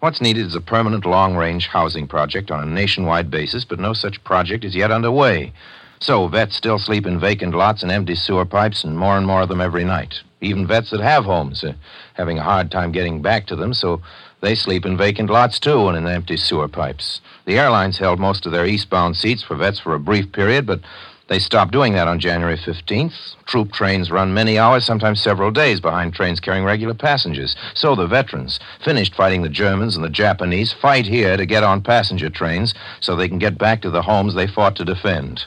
What's 0.00 0.20
needed 0.20 0.44
is 0.48 0.56
a 0.56 0.60
permanent 0.60 1.06
long 1.06 1.36
range 1.36 1.68
housing 1.68 2.08
project 2.08 2.50
on 2.50 2.60
a 2.60 2.66
nationwide 2.66 3.30
basis, 3.30 3.64
but 3.64 3.78
no 3.78 3.92
such 3.92 4.24
project 4.24 4.64
is 4.64 4.74
yet 4.74 4.90
underway. 4.90 5.52
So 6.00 6.26
vets 6.26 6.56
still 6.56 6.80
sleep 6.80 7.06
in 7.06 7.20
vacant 7.20 7.54
lots 7.54 7.84
and 7.84 7.92
empty 7.92 8.16
sewer 8.16 8.44
pipes, 8.44 8.82
and 8.82 8.98
more 8.98 9.16
and 9.16 9.24
more 9.24 9.42
of 9.42 9.48
them 9.48 9.60
every 9.60 9.84
night. 9.84 10.20
Even 10.40 10.66
vets 10.66 10.90
that 10.90 10.98
have 10.98 11.24
homes 11.24 11.62
are 11.62 11.76
having 12.14 12.40
a 12.40 12.42
hard 12.42 12.72
time 12.72 12.90
getting 12.90 13.22
back 13.22 13.46
to 13.46 13.54
them, 13.54 13.72
so 13.72 14.02
they 14.40 14.56
sleep 14.56 14.84
in 14.84 14.96
vacant 14.96 15.30
lots 15.30 15.60
too 15.60 15.86
and 15.86 15.96
in 15.96 16.08
empty 16.08 16.36
sewer 16.36 16.66
pipes. 16.66 17.20
The 17.44 17.56
airlines 17.56 17.98
held 17.98 18.18
most 18.18 18.46
of 18.46 18.50
their 18.50 18.66
eastbound 18.66 19.16
seats 19.16 19.44
for 19.44 19.54
vets 19.54 19.78
for 19.78 19.94
a 19.94 20.00
brief 20.00 20.32
period, 20.32 20.66
but 20.66 20.80
they 21.28 21.38
stopped 21.38 21.72
doing 21.72 21.92
that 21.92 22.08
on 22.08 22.18
January 22.18 22.56
15th. 22.56 23.34
Troop 23.44 23.70
trains 23.72 24.10
run 24.10 24.32
many 24.32 24.58
hours, 24.58 24.84
sometimes 24.84 25.20
several 25.20 25.50
days, 25.50 25.78
behind 25.78 26.14
trains 26.14 26.40
carrying 26.40 26.64
regular 26.64 26.94
passengers. 26.94 27.54
So 27.74 27.94
the 27.94 28.06
veterans, 28.06 28.58
finished 28.82 29.14
fighting 29.14 29.42
the 29.42 29.50
Germans 29.50 29.94
and 29.94 30.04
the 30.04 30.08
Japanese, 30.08 30.72
fight 30.72 31.06
here 31.06 31.36
to 31.36 31.44
get 31.44 31.62
on 31.62 31.82
passenger 31.82 32.30
trains 32.30 32.74
so 33.00 33.14
they 33.14 33.28
can 33.28 33.38
get 33.38 33.58
back 33.58 33.82
to 33.82 33.90
the 33.90 34.02
homes 34.02 34.34
they 34.34 34.46
fought 34.46 34.74
to 34.76 34.86
defend. 34.86 35.44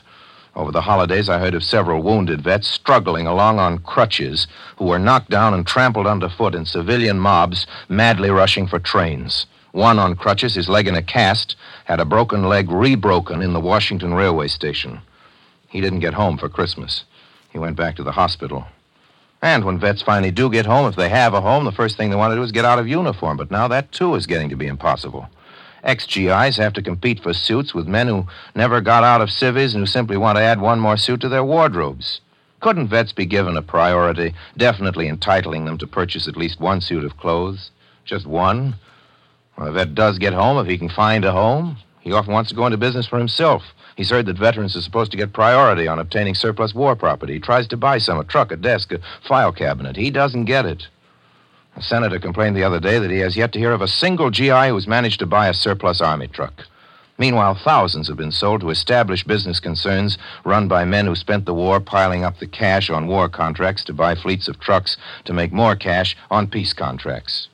Over 0.54 0.70
the 0.70 0.82
holidays, 0.82 1.28
I 1.28 1.38
heard 1.38 1.54
of 1.54 1.64
several 1.64 2.02
wounded 2.02 2.42
vets 2.42 2.68
struggling 2.68 3.26
along 3.26 3.58
on 3.58 3.78
crutches 3.78 4.46
who 4.76 4.84
were 4.84 4.98
knocked 4.98 5.30
down 5.30 5.52
and 5.52 5.66
trampled 5.66 6.06
underfoot 6.06 6.54
in 6.54 6.64
civilian 6.64 7.18
mobs 7.18 7.66
madly 7.88 8.30
rushing 8.30 8.68
for 8.68 8.78
trains. 8.78 9.46
One 9.72 9.98
on 9.98 10.14
crutches, 10.14 10.54
his 10.54 10.68
leg 10.68 10.86
in 10.86 10.94
a 10.94 11.02
cast, 11.02 11.56
had 11.86 11.98
a 11.98 12.04
broken 12.04 12.44
leg 12.44 12.68
rebroken 12.68 13.42
in 13.42 13.54
the 13.54 13.60
Washington 13.60 14.12
railway 14.14 14.48
station. 14.48 15.00
He 15.72 15.80
didn't 15.80 16.00
get 16.00 16.12
home 16.12 16.36
for 16.36 16.50
Christmas. 16.50 17.04
He 17.48 17.58
went 17.58 17.76
back 17.76 17.96
to 17.96 18.02
the 18.02 18.12
hospital. 18.12 18.66
And 19.40 19.64
when 19.64 19.78
vets 19.78 20.02
finally 20.02 20.30
do 20.30 20.50
get 20.50 20.66
home, 20.66 20.86
if 20.86 20.96
they 20.96 21.08
have 21.08 21.32
a 21.32 21.40
home, 21.40 21.64
the 21.64 21.72
first 21.72 21.96
thing 21.96 22.10
they 22.10 22.16
want 22.16 22.30
to 22.30 22.36
do 22.36 22.42
is 22.42 22.52
get 22.52 22.66
out 22.66 22.78
of 22.78 22.86
uniform. 22.86 23.38
But 23.38 23.50
now 23.50 23.68
that, 23.68 23.90
too, 23.90 24.14
is 24.14 24.26
getting 24.26 24.50
to 24.50 24.56
be 24.56 24.66
impossible. 24.66 25.30
Ex 25.82 26.04
GIs 26.06 26.58
have 26.58 26.74
to 26.74 26.82
compete 26.82 27.22
for 27.22 27.32
suits 27.32 27.72
with 27.72 27.88
men 27.88 28.06
who 28.06 28.26
never 28.54 28.82
got 28.82 29.02
out 29.02 29.22
of 29.22 29.30
civvies 29.30 29.72
and 29.72 29.82
who 29.82 29.86
simply 29.86 30.18
want 30.18 30.36
to 30.36 30.42
add 30.42 30.60
one 30.60 30.78
more 30.78 30.98
suit 30.98 31.22
to 31.22 31.28
their 31.30 31.42
wardrobes. 31.42 32.20
Couldn't 32.60 32.88
vets 32.88 33.14
be 33.14 33.24
given 33.24 33.56
a 33.56 33.62
priority, 33.62 34.34
definitely 34.58 35.08
entitling 35.08 35.64
them 35.64 35.78
to 35.78 35.86
purchase 35.86 36.28
at 36.28 36.36
least 36.36 36.60
one 36.60 36.82
suit 36.82 37.02
of 37.02 37.16
clothes? 37.16 37.70
Just 38.04 38.26
one? 38.26 38.76
Well, 39.56 39.68
a 39.68 39.72
vet 39.72 39.94
does 39.94 40.18
get 40.18 40.34
home 40.34 40.58
if 40.58 40.66
he 40.66 40.76
can 40.76 40.90
find 40.90 41.24
a 41.24 41.32
home. 41.32 41.78
He 42.00 42.12
often 42.12 42.34
wants 42.34 42.50
to 42.50 42.56
go 42.56 42.66
into 42.66 42.76
business 42.76 43.06
for 43.06 43.18
himself. 43.18 43.62
He's 43.96 44.10
heard 44.10 44.26
that 44.26 44.38
veterans 44.38 44.76
are 44.76 44.82
supposed 44.82 45.10
to 45.10 45.16
get 45.16 45.32
priority 45.32 45.86
on 45.86 45.98
obtaining 45.98 46.34
surplus 46.34 46.74
war 46.74 46.96
property. 46.96 47.34
He 47.34 47.40
tries 47.40 47.66
to 47.68 47.76
buy 47.76 47.98
some 47.98 48.18
a 48.18 48.24
truck, 48.24 48.50
a 48.52 48.56
desk, 48.56 48.92
a 48.92 49.00
file 49.26 49.52
cabinet. 49.52 49.96
He 49.96 50.10
doesn't 50.10 50.46
get 50.46 50.64
it. 50.66 50.88
A 51.76 51.82
senator 51.82 52.18
complained 52.18 52.56
the 52.56 52.64
other 52.64 52.80
day 52.80 52.98
that 52.98 53.10
he 53.10 53.18
has 53.20 53.36
yet 53.36 53.52
to 53.52 53.58
hear 53.58 53.72
of 53.72 53.80
a 53.80 53.88
single 53.88 54.30
GI 54.30 54.68
who's 54.68 54.86
managed 54.86 55.20
to 55.20 55.26
buy 55.26 55.48
a 55.48 55.54
surplus 55.54 56.00
army 56.00 56.28
truck. 56.28 56.66
Meanwhile, 57.18 57.54
thousands 57.62 58.08
have 58.08 58.16
been 58.16 58.32
sold 58.32 58.62
to 58.62 58.70
established 58.70 59.26
business 59.26 59.60
concerns 59.60 60.18
run 60.44 60.66
by 60.66 60.84
men 60.84 61.06
who 61.06 61.14
spent 61.14 61.44
the 61.44 61.54
war 61.54 61.78
piling 61.78 62.24
up 62.24 62.38
the 62.38 62.46
cash 62.46 62.90
on 62.90 63.06
war 63.06 63.28
contracts 63.28 63.84
to 63.84 63.92
buy 63.92 64.14
fleets 64.14 64.48
of 64.48 64.58
trucks 64.58 64.96
to 65.24 65.32
make 65.32 65.52
more 65.52 65.76
cash 65.76 66.16
on 66.30 66.46
peace 66.46 66.72
contracts. 66.72 67.48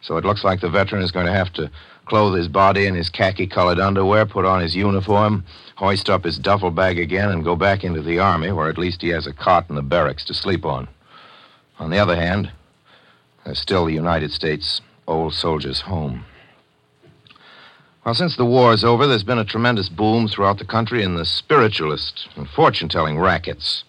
So 0.00 0.16
it 0.16 0.24
looks 0.24 0.44
like 0.44 0.60
the 0.60 0.68
veteran 0.68 1.02
is 1.02 1.12
going 1.12 1.26
to 1.26 1.32
have 1.32 1.52
to 1.54 1.70
clothe 2.04 2.36
his 2.36 2.48
body 2.48 2.86
in 2.86 2.94
his 2.94 3.08
khaki 3.08 3.46
colored 3.46 3.80
underwear, 3.80 4.26
put 4.26 4.44
on 4.44 4.60
his 4.60 4.76
uniform, 4.76 5.44
hoist 5.76 6.10
up 6.10 6.24
his 6.24 6.38
duffel 6.38 6.70
bag 6.70 6.98
again, 6.98 7.30
and 7.30 7.44
go 7.44 7.56
back 7.56 7.84
into 7.84 8.02
the 8.02 8.18
Army, 8.18 8.50
where 8.50 8.68
at 8.68 8.78
least 8.78 9.02
he 9.02 9.08
has 9.08 9.26
a 9.26 9.32
cot 9.32 9.66
in 9.68 9.76
the 9.76 9.82
barracks 9.82 10.24
to 10.24 10.34
sleep 10.34 10.64
on. 10.64 10.88
On 11.78 11.90
the 11.90 11.98
other 11.98 12.16
hand, 12.16 12.50
there's 13.44 13.60
still 13.60 13.84
the 13.84 13.92
United 13.92 14.32
States 14.32 14.80
old 15.06 15.34
soldier's 15.34 15.82
home. 15.82 16.24
Well, 18.04 18.14
since 18.14 18.36
the 18.36 18.44
war 18.44 18.72
is 18.72 18.84
over, 18.84 19.06
there's 19.06 19.24
been 19.24 19.38
a 19.38 19.44
tremendous 19.44 19.88
boom 19.88 20.28
throughout 20.28 20.58
the 20.58 20.64
country 20.64 21.02
in 21.02 21.16
the 21.16 21.24
spiritualist 21.24 22.28
and 22.36 22.48
fortune 22.48 22.88
telling 22.88 23.18
rackets. 23.18 23.84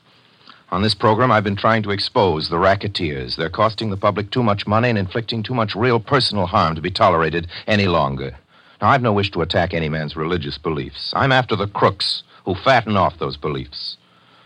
On 0.69 0.81
this 0.81 0.95
program, 0.95 1.31
I've 1.31 1.43
been 1.43 1.55
trying 1.55 1.83
to 1.83 1.91
expose 1.91 2.49
the 2.49 2.57
racketeers. 2.57 3.35
They're 3.35 3.49
costing 3.49 3.89
the 3.89 3.95
public 3.95 4.31
too 4.31 4.43
much 4.43 4.67
money 4.67 4.89
and 4.89 4.97
inflicting 4.97 5.41
too 5.41 5.53
much 5.53 5.75
real 5.75 5.99
personal 5.99 6.47
harm 6.47 6.75
to 6.75 6.81
be 6.81 6.91
tolerated 6.91 7.47
any 7.67 7.87
longer. 7.87 8.35
Now, 8.79 8.89
I've 8.89 9.01
no 9.01 9.11
wish 9.11 9.31
to 9.31 9.41
attack 9.41 9.73
any 9.73 9.89
man's 9.89 10.15
religious 10.15 10.59
beliefs. 10.59 11.11
I'm 11.15 11.31
after 11.31 11.55
the 11.55 11.67
crooks 11.67 12.21
who 12.45 12.53
fatten 12.53 12.95
off 12.95 13.17
those 13.17 13.35
beliefs. 13.35 13.97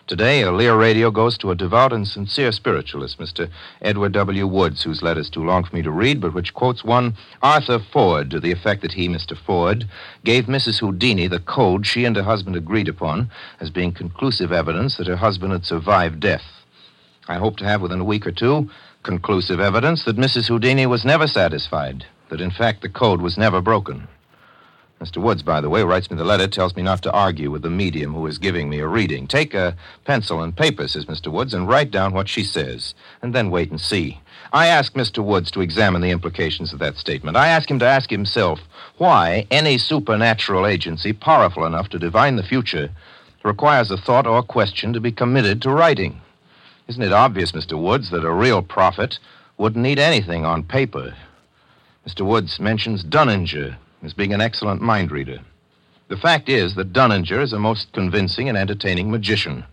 Today, 0.07 0.41
a 0.41 0.51
Lear 0.51 0.77
radio 0.77 1.11
goes 1.11 1.37
to 1.37 1.51
a 1.51 1.55
devout 1.55 1.91
and 1.91 2.07
sincere 2.07 2.53
spiritualist, 2.53 3.19
Mr. 3.19 3.49
Edward 3.81 4.13
W. 4.13 4.47
Woods, 4.47 4.83
whose 4.83 5.01
letter's 5.01 5.29
too 5.29 5.43
long 5.43 5.65
for 5.65 5.75
me 5.75 5.81
to 5.81 5.91
read, 5.91 6.21
but 6.21 6.33
which 6.33 6.53
quotes 6.53 6.83
one 6.83 7.15
Arthur 7.41 7.79
Ford 7.79 8.31
to 8.31 8.39
the 8.39 8.51
effect 8.51 8.81
that 8.81 8.93
he, 8.93 9.09
Mr. 9.09 9.37
Ford, 9.37 9.85
gave 10.23 10.45
Mrs. 10.45 10.79
Houdini 10.79 11.27
the 11.27 11.39
code 11.39 11.85
she 11.85 12.05
and 12.05 12.15
her 12.15 12.23
husband 12.23 12.55
agreed 12.55 12.87
upon 12.87 13.29
as 13.59 13.69
being 13.69 13.91
conclusive 13.91 14.51
evidence 14.51 14.95
that 14.95 15.07
her 15.07 15.17
husband 15.17 15.51
had 15.51 15.65
survived 15.65 16.21
death. 16.21 16.43
I 17.27 17.35
hope 17.35 17.57
to 17.57 17.65
have 17.65 17.81
within 17.81 17.99
a 17.99 18.05
week 18.05 18.25
or 18.25 18.31
two 18.31 18.69
conclusive 19.03 19.59
evidence 19.59 20.05
that 20.05 20.17
Mrs. 20.17 20.47
Houdini 20.47 20.85
was 20.85 21.05
never 21.05 21.27
satisfied, 21.27 22.05
that 22.29 22.41
in 22.41 22.51
fact 22.51 22.81
the 22.81 22.89
code 22.89 23.21
was 23.21 23.37
never 23.37 23.61
broken. 23.61 24.07
Mr. 25.01 25.17
Woods, 25.17 25.41
by 25.41 25.59
the 25.59 25.69
way, 25.69 25.83
writes 25.83 26.11
me 26.11 26.17
the 26.17 26.23
letter, 26.23 26.47
tells 26.47 26.75
me 26.75 26.83
not 26.83 27.01
to 27.01 27.11
argue 27.11 27.49
with 27.49 27.63
the 27.63 27.71
medium 27.71 28.13
who 28.13 28.27
is 28.27 28.37
giving 28.37 28.69
me 28.69 28.77
a 28.77 28.87
reading. 28.87 29.25
Take 29.25 29.55
a 29.55 29.75
pencil 30.05 30.43
and 30.43 30.55
paper, 30.55 30.87
says 30.87 31.05
Mr. 31.05 31.31
Woods, 31.31 31.55
and 31.55 31.67
write 31.67 31.89
down 31.89 32.13
what 32.13 32.29
she 32.29 32.43
says, 32.43 32.93
and 33.19 33.33
then 33.33 33.49
wait 33.49 33.71
and 33.71 33.81
see. 33.81 34.21
I 34.53 34.67
ask 34.67 34.93
Mr. 34.93 35.23
Woods 35.23 35.49
to 35.51 35.61
examine 35.61 36.03
the 36.03 36.11
implications 36.11 36.71
of 36.71 36.77
that 36.79 36.97
statement. 36.97 37.35
I 37.35 37.47
ask 37.47 37.71
him 37.71 37.79
to 37.79 37.85
ask 37.87 38.11
himself 38.11 38.59
why 38.99 39.47
any 39.49 39.79
supernatural 39.79 40.67
agency 40.67 41.13
powerful 41.13 41.65
enough 41.65 41.89
to 41.89 41.99
divine 41.99 42.35
the 42.35 42.43
future 42.43 42.91
requires 43.43 43.89
a 43.89 43.97
thought 43.97 44.27
or 44.27 44.43
question 44.43 44.93
to 44.93 44.99
be 44.99 45.11
committed 45.11 45.63
to 45.63 45.71
writing. 45.71 46.21
Isn't 46.87 47.01
it 47.01 47.11
obvious, 47.11 47.53
Mr. 47.53 47.81
Woods, 47.81 48.11
that 48.11 48.23
a 48.23 48.31
real 48.31 48.61
prophet 48.61 49.17
wouldn't 49.57 49.81
need 49.81 49.97
anything 49.97 50.45
on 50.45 50.61
paper? 50.61 51.15
Mr. 52.07 52.23
Woods 52.23 52.59
mentions 52.59 53.03
Dunninger 53.03 53.77
as 54.03 54.13
being 54.13 54.33
an 54.33 54.41
excellent 54.41 54.81
mind 54.81 55.11
reader. 55.11 55.39
The 56.07 56.17
fact 56.17 56.49
is 56.49 56.75
that 56.75 56.93
Dunninger 56.93 57.41
is 57.41 57.53
a 57.53 57.59
most 57.59 57.93
convincing 57.93 58.49
and 58.49 58.57
entertaining 58.57 59.09
magician. 59.09 59.65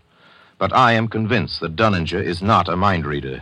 But 0.57 0.73
I 0.73 0.93
am 0.93 1.07
convinced 1.07 1.59
that 1.59 1.75
Dunninger 1.75 2.23
is 2.23 2.41
not 2.41 2.69
a 2.69 2.75
mind 2.75 3.05
reader. 3.05 3.41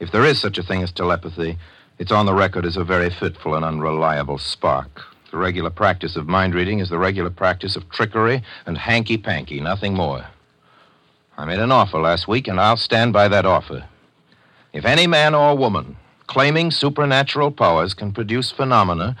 If 0.00 0.12
there 0.12 0.24
is 0.24 0.38
such 0.38 0.58
a 0.58 0.62
thing 0.62 0.82
as 0.82 0.92
telepathy, 0.92 1.58
it's 1.98 2.12
on 2.12 2.26
the 2.26 2.34
record 2.34 2.66
as 2.66 2.76
a 2.76 2.84
very 2.84 3.10
fitful 3.10 3.54
and 3.54 3.64
unreliable 3.64 4.38
spark. 4.38 5.02
The 5.30 5.38
regular 5.38 5.70
practice 5.70 6.16
of 6.16 6.28
mind 6.28 6.54
reading 6.54 6.78
is 6.78 6.88
the 6.88 6.98
regular 6.98 7.30
practice 7.30 7.76
of 7.76 7.88
trickery 7.90 8.42
and 8.66 8.78
hanky 8.78 9.16
panky, 9.16 9.60
nothing 9.60 9.94
more. 9.94 10.26
I 11.38 11.44
made 11.44 11.58
an 11.58 11.72
offer 11.72 11.98
last 11.98 12.28
week, 12.28 12.48
and 12.48 12.60
I'll 12.60 12.76
stand 12.76 13.12
by 13.12 13.28
that 13.28 13.44
offer. 13.44 13.86
If 14.72 14.84
any 14.84 15.06
man 15.06 15.34
or 15.34 15.56
woman 15.56 15.96
claiming 16.26 16.70
supernatural 16.70 17.50
powers 17.50 17.94
can 17.94 18.12
produce 18.12 18.50
phenomena 18.50 19.16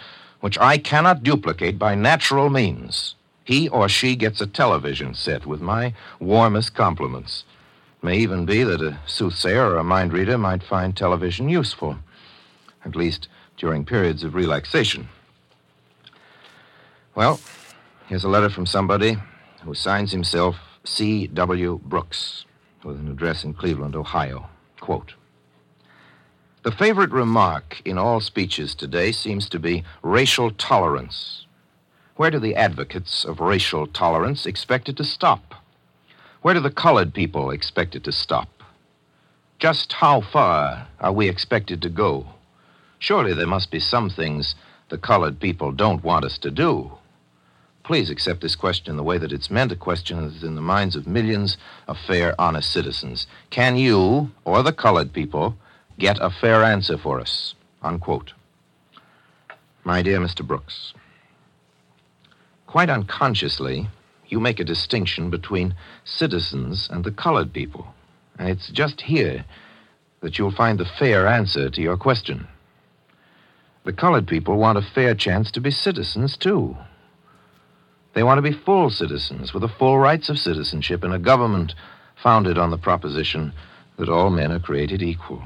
which 0.46 0.58
I 0.60 0.78
cannot 0.78 1.24
duplicate 1.24 1.76
by 1.76 1.96
natural 1.96 2.50
means, 2.50 3.16
he 3.42 3.68
or 3.68 3.88
she 3.88 4.14
gets 4.14 4.40
a 4.40 4.46
television 4.46 5.12
set 5.12 5.44
with 5.44 5.60
my 5.60 5.92
warmest 6.20 6.72
compliments. 6.72 7.42
It 8.00 8.06
may 8.06 8.18
even 8.18 8.46
be 8.46 8.62
that 8.62 8.80
a 8.80 9.00
soothsayer 9.06 9.72
or 9.72 9.76
a 9.78 9.82
mind 9.82 10.12
reader 10.12 10.38
might 10.38 10.62
find 10.62 10.96
television 10.96 11.48
useful, 11.48 11.98
at 12.84 12.94
least 12.94 13.26
during 13.56 13.84
periods 13.84 14.22
of 14.22 14.36
relaxation. 14.36 15.08
Well, 17.16 17.40
here's 18.06 18.22
a 18.22 18.28
letter 18.28 18.48
from 18.48 18.66
somebody 18.66 19.16
who 19.64 19.74
signs 19.74 20.12
himself 20.12 20.58
C.W. 20.84 21.80
Brooks, 21.82 22.44
with 22.84 23.00
an 23.00 23.08
address 23.08 23.42
in 23.42 23.52
Cleveland, 23.52 23.96
Ohio. 23.96 24.48
Quote 24.78 25.15
The 26.66 26.72
favorite 26.72 27.12
remark 27.12 27.80
in 27.84 27.96
all 27.96 28.18
speeches 28.18 28.74
today 28.74 29.12
seems 29.12 29.48
to 29.50 29.60
be 29.60 29.84
racial 30.02 30.50
tolerance. 30.50 31.46
Where 32.16 32.32
do 32.32 32.40
the 32.40 32.56
advocates 32.56 33.24
of 33.24 33.38
racial 33.38 33.86
tolerance 33.86 34.46
expect 34.46 34.88
it 34.88 34.96
to 34.96 35.04
stop? 35.04 35.54
Where 36.42 36.54
do 36.54 36.58
the 36.58 36.72
colored 36.72 37.14
people 37.14 37.52
expect 37.52 37.94
it 37.94 38.02
to 38.02 38.10
stop? 38.10 38.64
Just 39.60 39.92
how 39.92 40.20
far 40.20 40.88
are 40.98 41.12
we 41.12 41.28
expected 41.28 41.80
to 41.82 41.88
go? 41.88 42.26
Surely 42.98 43.32
there 43.32 43.46
must 43.46 43.70
be 43.70 43.78
some 43.78 44.10
things 44.10 44.56
the 44.88 44.98
colored 44.98 45.38
people 45.38 45.70
don't 45.70 46.02
want 46.02 46.24
us 46.24 46.36
to 46.38 46.50
do. 46.50 46.90
Please 47.84 48.10
accept 48.10 48.40
this 48.40 48.56
question 48.56 48.96
the 48.96 49.04
way 49.04 49.18
that 49.18 49.32
it's 49.32 49.52
meant 49.52 49.70
a 49.70 49.76
question 49.76 50.20
that 50.20 50.34
is 50.34 50.42
in 50.42 50.56
the 50.56 50.60
minds 50.60 50.96
of 50.96 51.06
millions 51.06 51.58
of 51.86 51.96
fair, 51.96 52.34
honest 52.40 52.72
citizens. 52.72 53.28
Can 53.50 53.76
you, 53.76 54.32
or 54.44 54.64
the 54.64 54.72
colored 54.72 55.12
people, 55.12 55.56
get 55.98 56.18
a 56.20 56.30
fair 56.30 56.62
answer 56.62 56.98
for 56.98 57.20
us? 57.20 57.54
Unquote. 57.82 58.32
My 59.84 60.02
dear 60.02 60.18
Mr. 60.18 60.46
Brooks, 60.46 60.92
quite 62.66 62.90
unconsciously, 62.90 63.88
you 64.28 64.40
make 64.40 64.58
a 64.58 64.64
distinction 64.64 65.30
between 65.30 65.74
citizens 66.04 66.88
and 66.90 67.04
the 67.04 67.12
colored 67.12 67.52
people. 67.52 67.86
And 68.38 68.48
it's 68.48 68.68
just 68.68 69.00
here 69.00 69.44
that 70.20 70.38
you'll 70.38 70.50
find 70.50 70.78
the 70.78 70.84
fair 70.98 71.26
answer 71.26 71.70
to 71.70 71.80
your 71.80 71.96
question. 71.96 72.48
The 73.84 73.92
colored 73.92 74.26
people 74.26 74.56
want 74.56 74.78
a 74.78 74.82
fair 74.82 75.14
chance 75.14 75.50
to 75.52 75.60
be 75.60 75.70
citizens, 75.70 76.36
too. 76.36 76.76
They 78.14 78.24
want 78.24 78.38
to 78.38 78.42
be 78.42 78.58
full 78.64 78.90
citizens 78.90 79.52
with 79.52 79.60
the 79.60 79.68
full 79.68 79.98
rights 79.98 80.28
of 80.28 80.38
citizenship 80.38 81.04
in 81.04 81.12
a 81.12 81.18
government 81.18 81.74
founded 82.20 82.58
on 82.58 82.70
the 82.70 82.78
proposition 82.78 83.52
that 83.98 84.08
all 84.08 84.30
men 84.30 84.50
are 84.50 84.58
created 84.58 85.02
equal. 85.02 85.42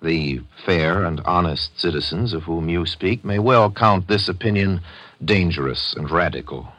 The 0.00 0.40
fair 0.64 1.04
and 1.04 1.20
honest 1.24 1.78
citizens 1.78 2.32
of 2.32 2.44
whom 2.44 2.68
you 2.68 2.86
speak 2.86 3.24
may 3.24 3.38
well 3.38 3.70
count 3.70 4.06
this 4.06 4.28
opinion 4.28 4.80
dangerous 5.24 5.92
and 5.94 6.10
radical. 6.10 6.72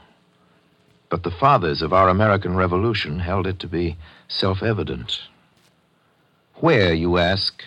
But 1.10 1.24
the 1.24 1.32
fathers 1.32 1.82
of 1.82 1.92
our 1.92 2.08
American 2.08 2.56
Revolution 2.56 3.20
held 3.20 3.48
it 3.48 3.60
to 3.60 3.68
be 3.68 3.98
self 4.28 4.64
evident. 4.64 5.20
Where, 6.56 6.94
you 6.94 7.18
ask, 7.18 7.64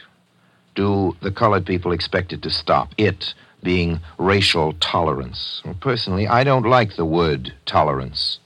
do 0.75 1.17
the 1.21 1.31
colored 1.31 1.67
people 1.67 1.93
expect 1.93 2.33
it 2.33 2.43
to 2.43 2.51
stop? 2.51 2.95
It 2.97 3.35
being 3.63 4.01
racial 4.19 4.73
tolerance. 4.75 5.61
Well, 5.65 5.77
personally, 5.81 6.27
I 6.27 6.45
don't 6.45 6.67
like 6.67 6.97
the 6.97 7.05
word 7.05 7.53
tolerance. 7.67 8.39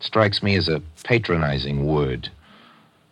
It 0.00 0.06
strikes 0.06 0.42
me 0.42 0.56
as 0.56 0.68
a 0.68 0.82
patronizing 1.04 1.86
word. 1.86 2.30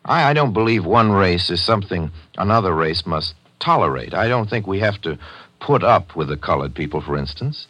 I, 0.05 0.31
I 0.31 0.33
don't 0.33 0.53
believe 0.53 0.85
one 0.85 1.13
race 1.13 1.51
is 1.51 1.63
something 1.63 2.11
another 2.37 2.75
race 2.75 3.07
must 3.07 3.35
tolerate. 3.61 4.15
I 4.15 4.29
don't 4.29 4.51
think 4.51 4.67
we 4.67 4.81
have 4.81 5.01
to 5.03 5.19
put 5.61 5.85
up 5.85 6.17
with 6.17 6.29
the 6.29 6.37
colored 6.37 6.75
people, 6.75 7.01
for 7.01 7.17
instance. 7.17 7.69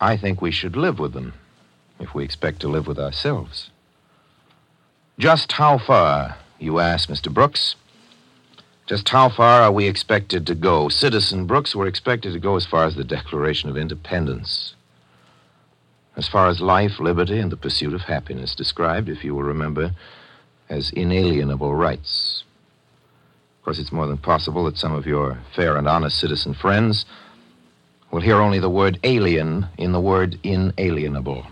I 0.00 0.16
think 0.16 0.42
we 0.42 0.50
should 0.50 0.76
live 0.76 0.98
with 0.98 1.12
them 1.12 1.32
if 1.98 2.14
we 2.14 2.24
expect 2.24 2.60
to 2.60 2.68
live 2.68 2.86
with 2.86 2.98
ourselves. 2.98 3.70
Just 5.18 5.52
how 5.52 5.78
far, 5.78 6.36
you 6.58 6.78
ask, 6.80 7.08
Mr. 7.08 7.32
Brooks? 7.32 7.76
Just 8.86 9.08
how 9.08 9.30
far 9.30 9.62
are 9.62 9.72
we 9.72 9.86
expected 9.86 10.46
to 10.46 10.54
go? 10.54 10.90
Citizen 10.90 11.46
Brooks, 11.46 11.74
we're 11.74 11.86
expected 11.86 12.34
to 12.34 12.38
go 12.38 12.56
as 12.56 12.66
far 12.66 12.84
as 12.84 12.96
the 12.96 13.04
Declaration 13.04 13.70
of 13.70 13.78
Independence. 13.78 14.74
As 16.16 16.28
far 16.28 16.48
as 16.48 16.60
life, 16.60 17.00
liberty, 17.00 17.38
and 17.38 17.50
the 17.50 17.56
pursuit 17.56 17.94
of 17.94 18.02
happiness, 18.02 18.54
described, 18.54 19.08
if 19.08 19.24
you 19.24 19.34
will 19.34 19.42
remember, 19.42 19.92
as 20.68 20.90
inalienable 20.90 21.74
rights. 21.74 22.44
Of 23.58 23.64
course, 23.64 23.78
it's 23.78 23.92
more 23.92 24.06
than 24.06 24.18
possible 24.18 24.64
that 24.64 24.76
some 24.76 24.92
of 24.92 25.06
your 25.06 25.38
fair 25.54 25.76
and 25.76 25.88
honest 25.88 26.18
citizen 26.18 26.54
friends 26.54 27.06
will 28.10 28.20
hear 28.20 28.36
only 28.36 28.58
the 28.58 28.70
word 28.70 28.98
alien 29.02 29.66
in 29.78 29.92
the 29.92 30.00
word 30.00 30.38
inalienable. 30.42 31.46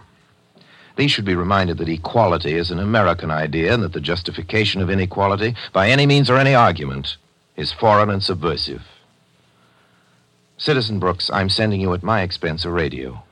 These 0.97 1.11
should 1.11 1.25
be 1.25 1.35
reminded 1.35 1.79
that 1.79 1.89
equality 1.89 2.55
is 2.55 2.71
an 2.71 2.79
American 2.79 3.31
idea 3.31 3.73
and 3.73 3.83
that 3.83 3.93
the 3.93 4.01
justification 4.01 4.81
of 4.83 4.91
inequality, 4.91 5.55
by 5.73 5.89
any 5.89 6.07
means 6.07 6.29
or 6.29 6.37
any 6.37 6.55
argument, 6.55 7.17
is 7.57 7.73
foreign 7.73 8.11
and 8.11 8.23
subversive. 8.23 8.83
Citizen 10.59 10.99
Brooks, 10.99 11.31
I'm 11.33 11.49
sending 11.49 11.81
you 11.81 11.93
at 11.95 12.03
my 12.03 12.23
expense 12.23 12.65
a 12.65 12.71
radio. 12.71 13.23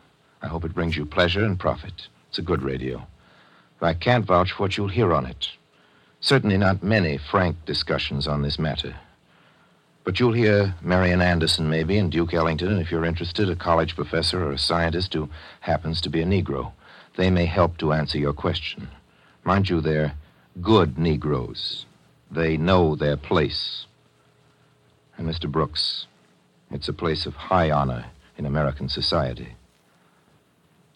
I 0.43 0.49
hope 0.49 0.65
it 0.65 0.75
brings 0.75 0.97
you 0.97 1.05
pleasure 1.05 1.45
and 1.45 1.61
profit. 1.61 2.09
It's 2.29 2.39
a 2.39 2.43
good 2.43 2.63
radio. 2.63 3.07
But 3.79 3.87
I 3.87 3.95
can't 3.95 4.25
vouch 4.25 4.53
for 4.53 4.65
what 4.65 4.77
you'll 4.77 4.89
hear 4.89 5.13
on 5.13 5.27
it. 5.27 5.49
Certainly 6.21 6.59
not 6.59 6.83
many 6.83 7.17
frank 7.19 7.57
discussions 7.65 8.27
on 8.29 8.43
this 8.43 8.59
matter. 8.59 8.97
But 10.05 10.21
you'll 10.21 10.33
hear 10.33 10.75
Marian 10.83 11.21
Anderson, 11.23 11.69
maybe, 11.71 11.97
and 11.97 12.13
Duke 12.13 12.35
Ellington, 12.35 12.69
and 12.69 12.81
if 12.81 12.91
you're 12.91 13.05
interested, 13.05 13.49
a 13.49 13.57
college 13.57 13.95
professor 13.97 14.45
or 14.45 14.53
a 14.53 14.59
scientist 14.59 15.15
who 15.15 15.29
happens 15.61 16.01
to 16.03 16.11
be 16.11 16.21
a 16.21 16.27
Negro. 16.27 16.73
They 17.17 17.31
may 17.31 17.47
help 17.47 17.79
to 17.79 17.93
answer 17.93 18.19
your 18.19 18.33
question. 18.33 18.89
Mind 19.45 19.69
you, 19.69 19.81
they're 19.81 20.15
good 20.61 20.99
Negroes. 20.99 21.87
They 22.31 22.57
know 22.57 22.95
their 22.95 23.17
place. 23.17 23.87
And, 25.17 25.29
Mr. 25.29 25.51
Brooks, 25.51 26.07
it's 26.71 26.89
a 26.89 26.93
place 26.93 27.27
of 27.27 27.35
high 27.35 27.71
honor 27.71 28.07
in 28.37 28.47
American 28.47 28.89
society. 28.89 29.55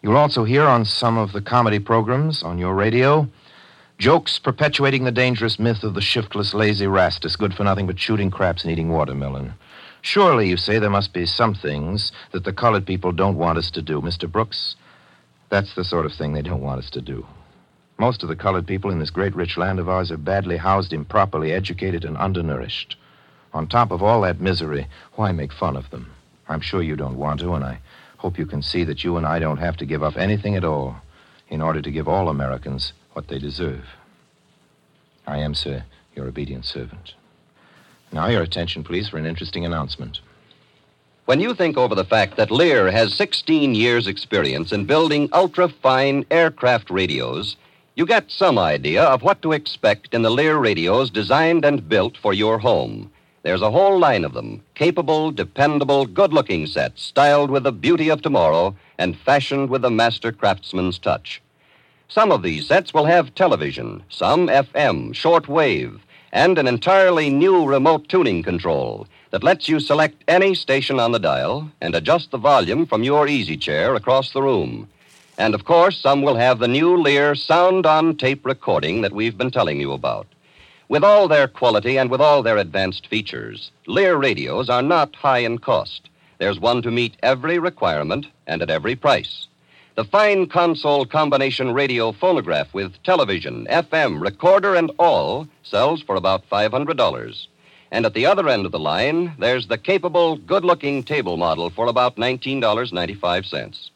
You'll 0.03 0.17
also 0.17 0.45
hear 0.45 0.65
on 0.65 0.85
some 0.85 1.17
of 1.17 1.33
the 1.33 1.41
comedy 1.41 1.79
programs 1.79 2.43
on 2.43 2.59
your 2.59 2.75
radio 2.75 3.29
jokes 3.99 4.39
perpetuating 4.39 5.05
the 5.05 5.13
dangerous 5.13 5.59
myth 5.59 5.85
of 5.85 5.95
the 5.95 6.01
shiftless, 6.01 6.55
lazy 6.55 6.87
rastus, 6.87 7.37
good 7.37 7.55
for 7.55 7.65
nothing 7.65 7.87
but 7.87 7.99
shooting 7.99 8.31
craps 8.31 8.63
and 8.63 8.73
eating 8.73 8.89
watermelon. 8.89 9.55
Surely, 10.03 10.49
you 10.49 10.57
say, 10.57 10.79
there 10.79 10.91
must 10.91 11.13
be 11.13 11.25
some 11.25 11.55
things 11.55 12.13
that 12.33 12.45
the 12.45 12.53
colored 12.53 12.85
people 12.85 13.13
don't 13.13 13.39
want 13.39 13.57
us 13.57 13.71
to 13.71 13.81
do. 13.81 14.01
Mr. 14.01 14.31
Brooks, 14.31 14.77
that's 15.49 15.75
the 15.75 15.85
sort 15.85 16.05
of 16.05 16.13
thing 16.13 16.33
they 16.33 16.43
don't 16.43 16.61
want 16.61 16.79
us 16.79 16.91
to 16.91 17.01
do. 17.01 17.27
Most 17.97 18.23
of 18.23 18.29
the 18.29 18.37
colored 18.37 18.67
people 18.67 18.91
in 18.91 18.99
this 18.99 19.11
great 19.11 19.35
rich 19.35 19.57
land 19.57 19.79
of 19.79 19.89
ours 19.89 20.11
are 20.11 20.17
badly 20.17 20.57
housed, 20.57 20.93
improperly 20.93 21.53
educated, 21.53 22.05
and 22.05 22.17
undernourished. 22.17 22.97
On 23.53 23.69
top 23.69 23.93
of 23.93 24.03
all 24.03 24.21
that 24.23 24.41
misery, 24.41 24.89
why 25.15 25.31
make 25.31 25.53
fun 25.53 25.77
of 25.77 25.89
them? 25.91 26.13
I'm 26.49 26.61
sure 26.61 26.83
you 26.83 26.97
don't 26.97 27.17
want 27.17 27.41
to, 27.41 27.55
and 27.55 27.65
I 27.65 27.79
hope 28.19 28.37
you 28.37 28.47
can 28.47 28.63
see 28.63 28.85
that 28.85 29.05
you 29.05 29.17
and 29.17 29.25
I 29.25 29.39
don't 29.39 29.59
have 29.59 29.77
to 29.77 29.87
give 29.87 30.03
up 30.03 30.17
anything 30.17 30.57
at 30.57 30.65
all 30.65 30.97
in 31.49 31.63
order 31.63 31.81
to 31.81 31.91
give 31.91 32.09
all 32.09 32.29
Americans 32.29 32.93
what 33.15 33.29
they 33.29 33.39
deserve. 33.39 33.85
I 35.27 35.39
am, 35.39 35.55
sir, 35.55 35.85
your 36.15 36.27
obedient 36.27 36.67
servant. 36.67 37.15
Now, 38.13 38.29
your 38.29 38.43
attention, 38.43 38.85
please, 38.85 39.09
for 39.09 39.19
an 39.19 39.27
interesting 39.27 39.65
announcement. 39.65 40.21
When 41.25 41.41
you 41.41 41.55
think 41.55 41.79
over 41.79 41.95
the 41.95 42.05
fact 42.05 42.37
that 42.37 42.51
Lear 42.51 42.91
has 42.91 43.15
16 43.15 43.75
years' 43.75 44.07
experience 44.07 44.73
in 44.73 44.85
building 44.85 45.31
ultra 45.33 45.69
fine 45.69 46.27
aircraft 46.31 46.91
radios, 46.91 47.57
you 47.95 48.05
get 48.05 48.31
some 48.31 48.59
idea 48.59 49.03
of 49.03 49.23
what 49.23 49.41
to 49.43 49.53
expect 49.53 50.13
in 50.13 50.23
the 50.23 50.31
Lear 50.31 50.59
radios 50.59 51.11
designed 51.11 51.65
and 51.65 51.89
built 51.89 52.17
for 52.19 52.35
your 52.35 52.59
home. 52.59 53.11
There's 53.43 53.63
a 53.63 53.71
whole 53.71 53.99
line 53.99 54.25
of 54.25 54.33
them 54.35 54.63
capable, 54.75 55.31
dependable, 55.31 56.07
good 56.07 56.33
looking 56.33 56.67
sets, 56.67 57.03
styled 57.03 57.51
with 57.51 57.63
the 57.63 57.73
beauty 57.73 58.09
of 58.11 58.21
tomorrow 58.21 58.75
and 58.99 59.19
fashioned 59.19 59.71
with 59.71 59.83
the 59.83 59.91
master 59.91 60.33
craftsman's 60.33 60.99
touch. 60.99 61.41
Some 62.09 62.31
of 62.31 62.43
these 62.43 62.67
sets 62.67 62.93
will 62.93 63.07
have 63.07 63.35
television, 63.35 64.03
some 64.09 64.49
FM, 64.49 65.15
short 65.15 65.49
wave, 65.49 66.01
and 66.33 66.59
an 66.59 66.67
entirely 66.67 67.31
new 67.31 67.65
remote 67.65 68.09
tuning 68.09 68.43
control 68.43 69.07
that 69.31 69.43
lets 69.43 69.69
you 69.69 69.81
select 69.81 70.23
any 70.29 70.55
station 70.55 71.01
on 71.01 71.13
the 71.13 71.19
dial 71.19 71.71
and 71.81 71.95
adjust 71.95 72.31
the 72.31 72.39
volume 72.39 72.87
from 72.87 73.03
your 73.03 73.27
easy 73.27 73.57
chair 73.57 73.95
across 73.95 74.33
the 74.33 74.43
room. 74.43 74.89
And 75.39 75.55
of 75.55 75.65
course, 75.65 75.99
some 75.99 76.23
will 76.23 76.37
have 76.37 76.59
the 76.59 76.69
new 76.69 76.97
Lear 76.97 77.35
sound 77.35 77.87
on 77.87 78.17
tape 78.17 78.47
recording 78.47 79.01
that 79.01 79.13
we've 79.13 79.37
been 79.37 79.51
telling 79.51 79.81
you 79.81 79.93
about. 79.93 80.27
With 80.89 81.03
all 81.03 81.27
their 81.27 81.49
quality 81.49 81.99
and 81.99 82.11
with 82.11 82.21
all 82.21 82.43
their 82.43 82.59
advanced 82.59 83.07
features, 83.07 83.73
Lear 83.87 84.17
radios 84.17 84.69
are 84.69 84.83
not 84.83 85.17
high 85.17 85.39
in 85.39 85.59
cost. 85.59 86.09
There's 86.39 86.61
one 86.61 86.83
to 86.83 86.91
meet 86.91 87.17
every 87.23 87.59
requirement 87.59 88.27
and 88.47 88.63
at 88.63 88.71
every 88.71 88.95
price. 88.95 89.49
The 89.97 90.05
fine 90.05 90.49
console 90.49 91.07
combination 91.07 91.73
radio 91.73 92.11
phonograph 92.11 92.75
with 92.75 93.01
television, 93.05 93.65
FM, 93.71 94.21
recorder, 94.21 94.75
and 94.75 94.91
all 94.99 95.47
sells 95.63 96.03
for 96.03 96.17
about 96.17 96.51
$500. 96.51 97.47
And 97.93 98.05
at 98.05 98.13
the 98.13 98.27
other 98.27 98.49
end 98.49 98.67
of 98.67 98.73
the 98.73 98.79
line, 98.81 99.35
there's 99.39 99.69
the 99.69 99.79
capable, 99.79 100.37
good 100.37 100.65
looking 100.65 101.05
table 101.05 101.37
model 101.37 101.71
for 101.71 101.87
about 101.87 102.17
$19.95. 102.17 103.91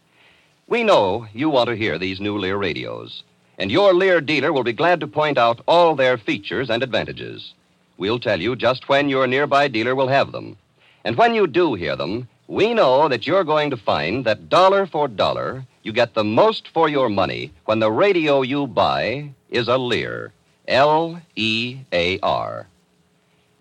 We 0.69 0.85
know 0.85 1.27
you 1.33 1.51
want 1.51 1.69
to 1.69 1.75
hear 1.75 1.99
these 1.99 2.21
new 2.21 2.39
Lear 2.39 2.59
radios, 2.59 3.25
and 3.59 3.69
your 3.69 3.93
Lear 3.93 4.21
dealer 4.21 4.53
will 4.53 4.63
be 4.63 4.73
glad 4.73 5.01
to 5.01 5.09
point 5.09 5.37
out 5.37 5.63
all 5.67 5.97
their 5.97 6.17
features 6.17 6.71
and 6.71 6.85
advantages. 6.85 7.55
We'll 7.97 8.21
tell 8.21 8.41
you 8.41 8.55
just 8.55 8.89
when 8.89 9.09
your 9.09 9.27
nearby 9.27 9.67
dealer 9.67 9.97
will 9.97 10.07
have 10.07 10.31
them. 10.31 10.59
And 11.05 11.17
when 11.17 11.35
you 11.35 11.49
do 11.49 11.75
hear 11.75 11.97
them, 11.97 12.29
we 12.47 12.73
know 12.73 13.09
that 13.09 13.27
you're 13.27 13.43
going 13.43 13.71
to 13.71 13.77
find 13.77 14.25
that 14.25 14.49
dollar 14.49 14.87
for 14.87 15.09
dollar, 15.09 15.67
you 15.89 15.93
get 15.95 16.13
the 16.13 16.23
most 16.23 16.69
for 16.69 16.87
your 16.87 17.09
money 17.09 17.51
when 17.65 17.79
the 17.79 17.91
radio 17.91 18.43
you 18.43 18.67
buy 18.67 19.31
is 19.49 19.69
a 19.69 19.79
Lear. 19.79 20.35
L 20.69 21.19
E 21.35 21.79
A 21.95 22.19
R. 22.21 22.67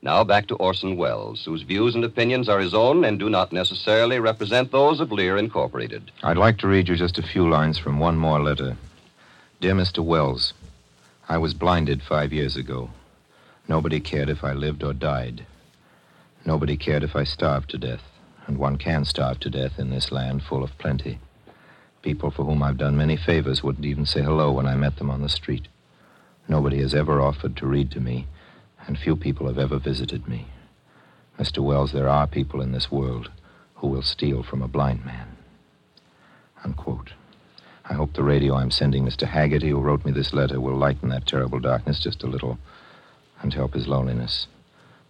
Now 0.02 0.26
back 0.26 0.48
to 0.48 0.56
Orson 0.56 0.98
Welles, 0.98 1.46
whose 1.46 1.62
views 1.62 1.96
and 1.96 2.04
opinions 2.04 2.50
are 2.50 2.60
his 2.60 2.74
own 2.74 3.06
and 3.06 3.18
do 3.18 3.30
not 3.30 3.54
necessarily 3.54 4.20
represent 4.20 4.74
those 4.74 5.00
of 5.00 5.14
Lear 5.14 5.38
Incorporated. 5.38 6.12
I'd 6.22 6.36
like 6.36 6.58
to 6.58 6.68
read 6.68 6.90
you 6.90 6.98
just 6.98 7.18
a 7.18 7.24
few 7.24 7.50
lines 7.50 7.78
from 7.78 7.98
one 7.98 8.18
more 8.18 8.42
letter. 8.42 8.76
Dear 9.62 9.76
Mr. 9.76 10.04
Welles, 10.04 10.54
I 11.30 11.38
was 11.38 11.54
blinded 11.54 12.04
five 12.04 12.34
years 12.34 12.58
ago. 12.58 12.90
Nobody 13.70 14.02
cared 14.02 14.28
if 14.28 14.44
I 14.44 14.52
lived 14.52 14.84
or 14.84 14.94
died. 14.94 15.46
Nobody 16.44 16.76
cared 16.76 17.04
if 17.04 17.16
I 17.16 17.24
starved 17.24 17.70
to 17.70 17.78
death, 17.78 18.04
and 18.48 18.58
one 18.58 18.76
can 18.76 19.06
starve 19.06 19.40
to 19.40 19.50
death 19.50 19.80
in 19.80 19.92
this 19.92 20.12
land 20.12 20.44
full 20.44 20.62
of 20.62 20.78
plenty. 20.78 21.20
People 22.08 22.32
for 22.32 22.46
whom 22.46 22.64
I've 22.64 22.78
done 22.78 22.96
many 22.96 23.18
favors 23.18 23.62
wouldn't 23.62 23.86
even 23.86 24.06
say 24.06 24.22
hello 24.22 24.50
when 24.54 24.66
I 24.66 24.78
met 24.78 24.96
them 24.96 25.10
on 25.10 25.22
the 25.22 25.28
street. 25.28 25.68
Nobody 26.48 26.80
has 26.80 26.96
ever 26.96 27.20
offered 27.20 27.58
to 27.58 27.68
read 27.68 27.92
to 27.92 28.00
me, 28.00 28.28
and 28.88 28.98
few 28.98 29.18
people 29.18 29.46
have 29.48 29.58
ever 29.58 29.78
visited 29.78 30.26
me. 30.26 30.48
Mr. 31.38 31.58
Welles, 31.58 31.92
there 31.92 32.08
are 32.08 32.26
people 32.26 32.62
in 32.62 32.72
this 32.72 32.90
world 32.90 33.30
who 33.76 33.88
will 33.88 34.02
steal 34.02 34.42
from 34.42 34.62
a 34.62 34.70
blind 34.70 35.06
man. 35.06 35.36
Unquote. 36.64 37.12
I 37.84 37.96
hope 37.96 38.14
the 38.14 38.24
radio 38.24 38.56
I'm 38.56 38.72
sending 38.72 39.04
Mr. 39.04 39.28
Haggerty, 39.28 39.72
who 39.72 39.82
wrote 39.82 40.06
me 40.06 40.14
this 40.14 40.32
letter, 40.32 40.62
will 40.62 40.78
lighten 40.78 41.10
that 41.10 41.28
terrible 41.28 41.60
darkness 41.60 42.00
just 42.00 42.24
a 42.24 42.28
little 42.28 42.58
and 43.42 43.54
help 43.54 43.74
his 43.74 43.90
loneliness. 43.90 44.48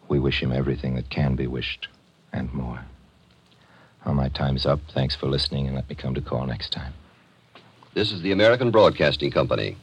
We 0.07 0.17
wish 0.17 0.41
him 0.41 0.51
everything 0.51 0.95
that 0.95 1.11
can 1.11 1.35
be 1.35 1.45
wished 1.45 1.89
and 2.33 2.51
more. 2.51 2.85
Well, 4.07 4.15
my 4.15 4.29
time's 4.29 4.65
up. 4.65 4.79
Thanks 4.93 5.15
for 5.15 5.27
listening, 5.27 5.67
and 5.67 5.75
let 5.75 5.89
me 5.89 5.93
come 5.93 6.15
to 6.15 6.21
call 6.21 6.45
next 6.45 6.71
time. 6.71 6.93
This 7.93 8.13
is 8.13 8.21
the 8.21 8.31
American 8.31 8.71
Broadcasting 8.71 9.31
Company. 9.31 9.75